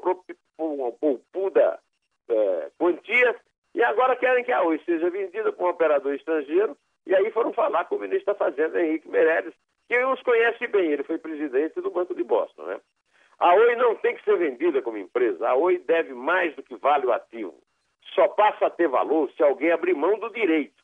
uma 0.58 0.92
poupuda 0.92 1.80
é, 2.28 2.70
quantia, 2.78 3.34
e 3.74 3.82
agora 3.82 4.16
querem 4.16 4.44
que 4.44 4.52
a 4.52 4.62
Oi 4.62 4.80
seja 4.84 5.10
vendida 5.10 5.52
para 5.52 5.66
um 5.66 5.70
operador 5.70 6.14
estrangeiro, 6.14 6.76
e 7.06 7.14
aí 7.14 7.30
foram 7.32 7.52
falar 7.52 7.86
com 7.86 7.96
o 7.96 8.00
ministro 8.00 8.32
da 8.32 8.38
Fazenda, 8.38 8.80
Henrique 8.80 9.08
Meirelles, 9.08 9.54
que 9.88 10.04
os 10.04 10.22
conhece 10.22 10.66
bem, 10.66 10.92
ele 10.92 11.04
foi 11.04 11.18
presidente 11.18 11.80
do 11.80 11.90
Banco 11.90 12.14
de 12.14 12.24
Boston, 12.24 12.62
né? 12.64 12.80
A 13.38 13.54
Oi 13.54 13.76
não 13.76 13.96
tem 13.96 14.14
que 14.14 14.24
ser 14.24 14.36
vendida 14.38 14.80
como 14.80 14.96
empresa. 14.96 15.48
A 15.48 15.54
Oi 15.54 15.78
deve 15.78 16.14
mais 16.14 16.54
do 16.54 16.62
que 16.62 16.76
vale 16.76 17.06
o 17.06 17.12
ativo. 17.12 17.54
Só 18.14 18.28
passa 18.28 18.66
a 18.66 18.70
ter 18.70 18.88
valor 18.88 19.30
se 19.32 19.42
alguém 19.42 19.72
abrir 19.72 19.94
mão 19.94 20.18
do 20.18 20.30
direito. 20.30 20.82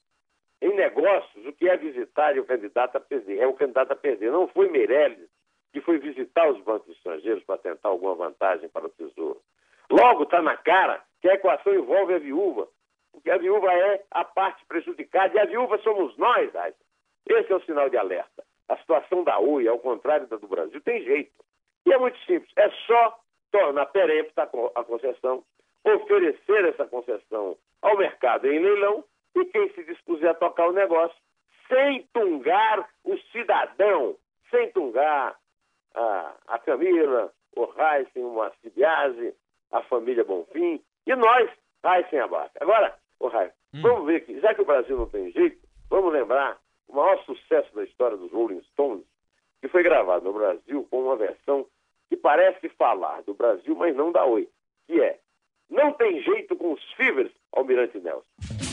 Em 0.61 0.75
negócios, 0.75 1.47
o 1.47 1.53
que 1.53 1.69
é 1.69 1.77
visitar 1.77 2.37
é 2.37 2.41
o 2.41 2.45
candidato 2.45 2.97
a 2.97 3.01
perder. 3.01 3.39
É 3.39 3.47
o 3.47 3.55
candidato 3.55 3.93
a 3.93 3.97
perder. 3.97 4.31
Não 4.31 4.49
foi 4.49 4.69
Meirelles 4.69 5.31
que 5.73 5.81
foi 5.81 5.99
visitar 5.99 6.51
os 6.51 6.61
bancos 6.63 6.89
estrangeiros 6.97 7.45
para 7.45 7.59
tentar 7.59 7.89
alguma 7.89 8.15
vantagem 8.15 8.69
para 8.69 8.87
o 8.87 8.91
Tesouro. 8.91 9.41
Logo, 9.89 10.25
está 10.25 10.43
na 10.43 10.57
cara 10.57 11.03
que 11.21 11.29
a 11.29 11.35
equação 11.35 11.75
envolve 11.75 12.15
a 12.15 12.19
viúva, 12.19 12.69
porque 13.13 13.31
a 13.31 13.39
viúva 13.39 13.73
é 13.73 14.05
a 14.11 14.25
parte 14.25 14.65
prejudicada 14.67 15.35
e 15.35 15.39
a 15.39 15.45
viúva 15.45 15.79
somos 15.79 16.17
nós, 16.17 16.55
Aysen. 16.55 16.81
Esse 17.27 17.53
é 17.53 17.57
o 17.57 17.63
sinal 17.63 17.89
de 17.89 17.97
alerta. 17.97 18.40
A 18.71 18.77
situação 18.77 19.25
da 19.25 19.39
Oi, 19.41 19.67
ao 19.67 19.81
contrário 19.81 20.29
da 20.29 20.37
do 20.37 20.47
Brasil, 20.47 20.81
tem 20.81 21.03
jeito. 21.03 21.33
E 21.85 21.93
é 21.93 21.99
muito 21.99 22.19
simples, 22.21 22.53
é 22.57 22.71
só 22.87 23.19
tornar 23.51 23.87
perempta 23.87 24.45
a 24.45 24.85
concessão, 24.85 25.43
oferecer 25.85 26.65
essa 26.67 26.87
concessão 26.87 27.57
ao 27.83 27.97
mercado 27.97 28.47
em 28.47 28.61
leilão 28.61 29.05
e 29.35 29.45
quem 29.47 29.73
se 29.73 29.83
dispuser 29.85 30.31
a 30.31 30.35
tocar 30.35 30.69
o 30.69 30.73
negócio, 30.73 31.17
sem 31.67 32.07
tungar 32.13 32.89
o 33.05 33.19
cidadão, 33.33 34.17
sem 34.51 34.71
tungar 34.71 35.37
a, 35.95 36.35
a 36.47 36.59
Camila, 36.61 37.33
o 37.57 37.65
Heisen, 37.77 38.25
o 38.25 38.35
Macibiase, 38.35 39.35
a 39.73 39.83
família 39.83 40.23
Bonfim 40.23 40.81
e 41.07 41.17
nós, 41.17 41.51
Heisen 41.85 42.21
Abaca. 42.21 42.53
Agora, 42.61 42.97
o 43.19 43.27
Heisen, 43.27 43.53
hum. 43.75 43.83
vamos 43.83 44.07
ver 44.07 44.21
que, 44.25 44.39
já 44.39 44.55
que 44.55 44.63
o 44.63 44.67
Brasil 44.67 44.97
não 44.97 45.07
tem 45.07 45.33
jeito, 45.33 45.59
vamos 45.89 46.13
lembrar 46.13 46.57
o 46.91 46.97
maior 46.97 47.23
sucesso 47.25 47.75
da 47.75 47.85
história 47.85 48.17
dos 48.17 48.33
Rolling 48.33 48.63
Stones, 48.73 49.05
que 49.61 49.69
foi 49.69 49.83
gravado 49.83 50.25
no 50.25 50.33
Brasil 50.33 50.87
com 50.91 51.05
uma 51.05 51.17
versão 51.17 51.67
que 52.09 52.17
parece 52.17 52.69
falar 52.71 53.23
do 53.23 53.35
Brasil, 53.35 53.75
mas 53.77 53.95
não 53.95 54.11
da 54.11 54.25
Oi, 54.25 54.49
que 54.87 55.01
é 55.01 55.19
Não 55.69 55.93
tem 55.93 56.21
jeito 56.23 56.57
com 56.57 56.73
os 56.73 56.83
Fivers, 56.95 57.33
Almirante 57.53 57.99
Nelson. 58.01 58.70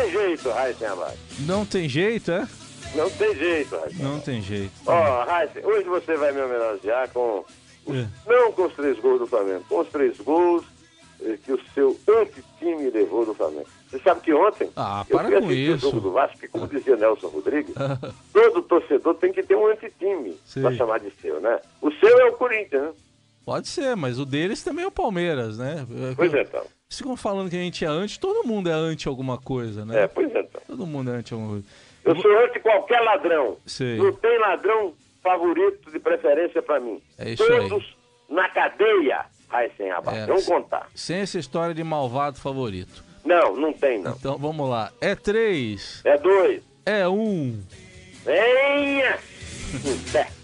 Tem. 0.00 0.06
Eu 0.06 0.06
não 0.06 0.06
tem 0.06 0.10
jeito, 0.10 0.50
Raíssa. 0.50 1.18
Não 1.40 1.66
tem 1.66 1.88
jeito, 1.88 2.30
é? 2.30 2.48
Não 2.94 3.10
tem 3.10 3.34
jeito, 3.34 3.76
Raíssa. 3.76 4.02
Não 4.02 4.20
tem 4.20 4.42
jeito. 4.42 4.72
Ó, 4.86 5.24
Raíssa, 5.24 5.66
hoje 5.66 5.84
você 5.88 6.16
vai 6.16 6.32
me 6.32 6.40
homenagear 6.40 7.08
com. 7.10 7.44
É. 7.88 8.06
Não 8.26 8.52
com 8.52 8.66
os 8.66 8.74
três 8.74 8.98
gols 8.98 9.18
do 9.18 9.26
Flamengo, 9.26 9.64
com 9.68 9.80
os 9.80 9.88
três 9.88 10.18
gols 10.18 10.64
eh, 11.22 11.38
que 11.42 11.52
o 11.52 11.60
seu 11.72 11.98
anti-time 12.08 12.90
levou 12.90 13.24
do 13.24 13.34
Flamengo. 13.34 13.66
Você 13.90 13.98
sabe 14.00 14.20
que 14.20 14.32
ontem. 14.34 14.70
Ah, 14.76 15.06
eu 15.08 15.16
para 15.16 15.28
fui 15.28 15.40
com 15.40 15.52
isso. 15.52 15.74
o 15.88 15.90
jogo 15.90 16.00
do 16.00 16.12
Vasco, 16.12 16.38
que, 16.38 16.48
como 16.48 16.66
dizia 16.68 16.96
Nelson 16.96 17.28
Rodrigues, 17.28 17.74
todo 18.32 18.62
torcedor 18.62 19.14
tem 19.14 19.32
que 19.32 19.42
ter 19.42 19.56
um 19.56 19.66
anti-time 19.66 20.38
pra 20.60 20.72
chamar 20.72 21.00
de 21.00 21.10
seu, 21.20 21.40
né? 21.40 21.60
O 21.80 21.90
seu 21.92 22.20
é 22.20 22.24
o 22.26 22.32
Corinthians, 22.34 22.82
né? 22.82 22.92
Pode 23.44 23.68
ser, 23.68 23.96
mas 23.96 24.18
o 24.18 24.26
deles 24.26 24.62
também 24.62 24.84
é 24.84 24.88
o 24.88 24.90
Palmeiras, 24.90 25.56
né? 25.56 25.86
Pois 26.14 26.34
é, 26.34 26.42
então. 26.42 26.62
Se 26.88 26.98
ficam 27.02 27.16
falando 27.16 27.50
que 27.50 27.56
a 27.56 27.60
gente 27.60 27.84
é 27.84 27.88
anti, 27.88 28.18
todo 28.18 28.46
mundo 28.48 28.70
é 28.70 28.72
anti 28.72 29.08
alguma 29.08 29.36
coisa, 29.36 29.84
né? 29.84 30.04
É, 30.04 30.06
pois 30.08 30.34
é, 30.34 30.40
então. 30.40 30.62
Todo 30.66 30.86
mundo 30.86 31.10
é 31.10 31.16
anti 31.16 31.34
alguma 31.34 31.50
coisa. 31.52 31.66
Eu 32.04 32.16
sou 32.16 32.44
anti 32.44 32.58
qualquer 32.60 33.00
ladrão. 33.00 33.58
Sei. 33.66 33.98
Não 33.98 34.10
tem 34.14 34.38
ladrão 34.38 34.94
favorito 35.22 35.90
de 35.90 35.98
preferência 35.98 36.62
pra 36.62 36.80
mim. 36.80 36.98
É 37.18 37.30
isso 37.32 37.42
aí. 37.42 37.68
Todos 37.68 37.94
na 38.30 38.48
cadeia, 38.48 39.26
Raíssen 39.50 39.90
Abaixo. 39.90 40.20
É, 40.20 40.26
Vamos 40.26 40.46
contar. 40.46 40.88
Sem 40.94 41.18
essa 41.18 41.38
história 41.38 41.74
de 41.74 41.84
malvado 41.84 42.38
favorito. 42.38 43.04
Não, 43.22 43.54
não 43.54 43.72
tem, 43.74 43.98
não. 44.00 44.12
Então 44.12 44.38
vamos 44.38 44.68
lá. 44.70 44.90
É 44.98 45.14
três, 45.14 46.00
É 46.06 46.16
dois. 46.16 46.62
é 46.86 47.06
um. 47.06 47.60
Venha! 48.24 49.18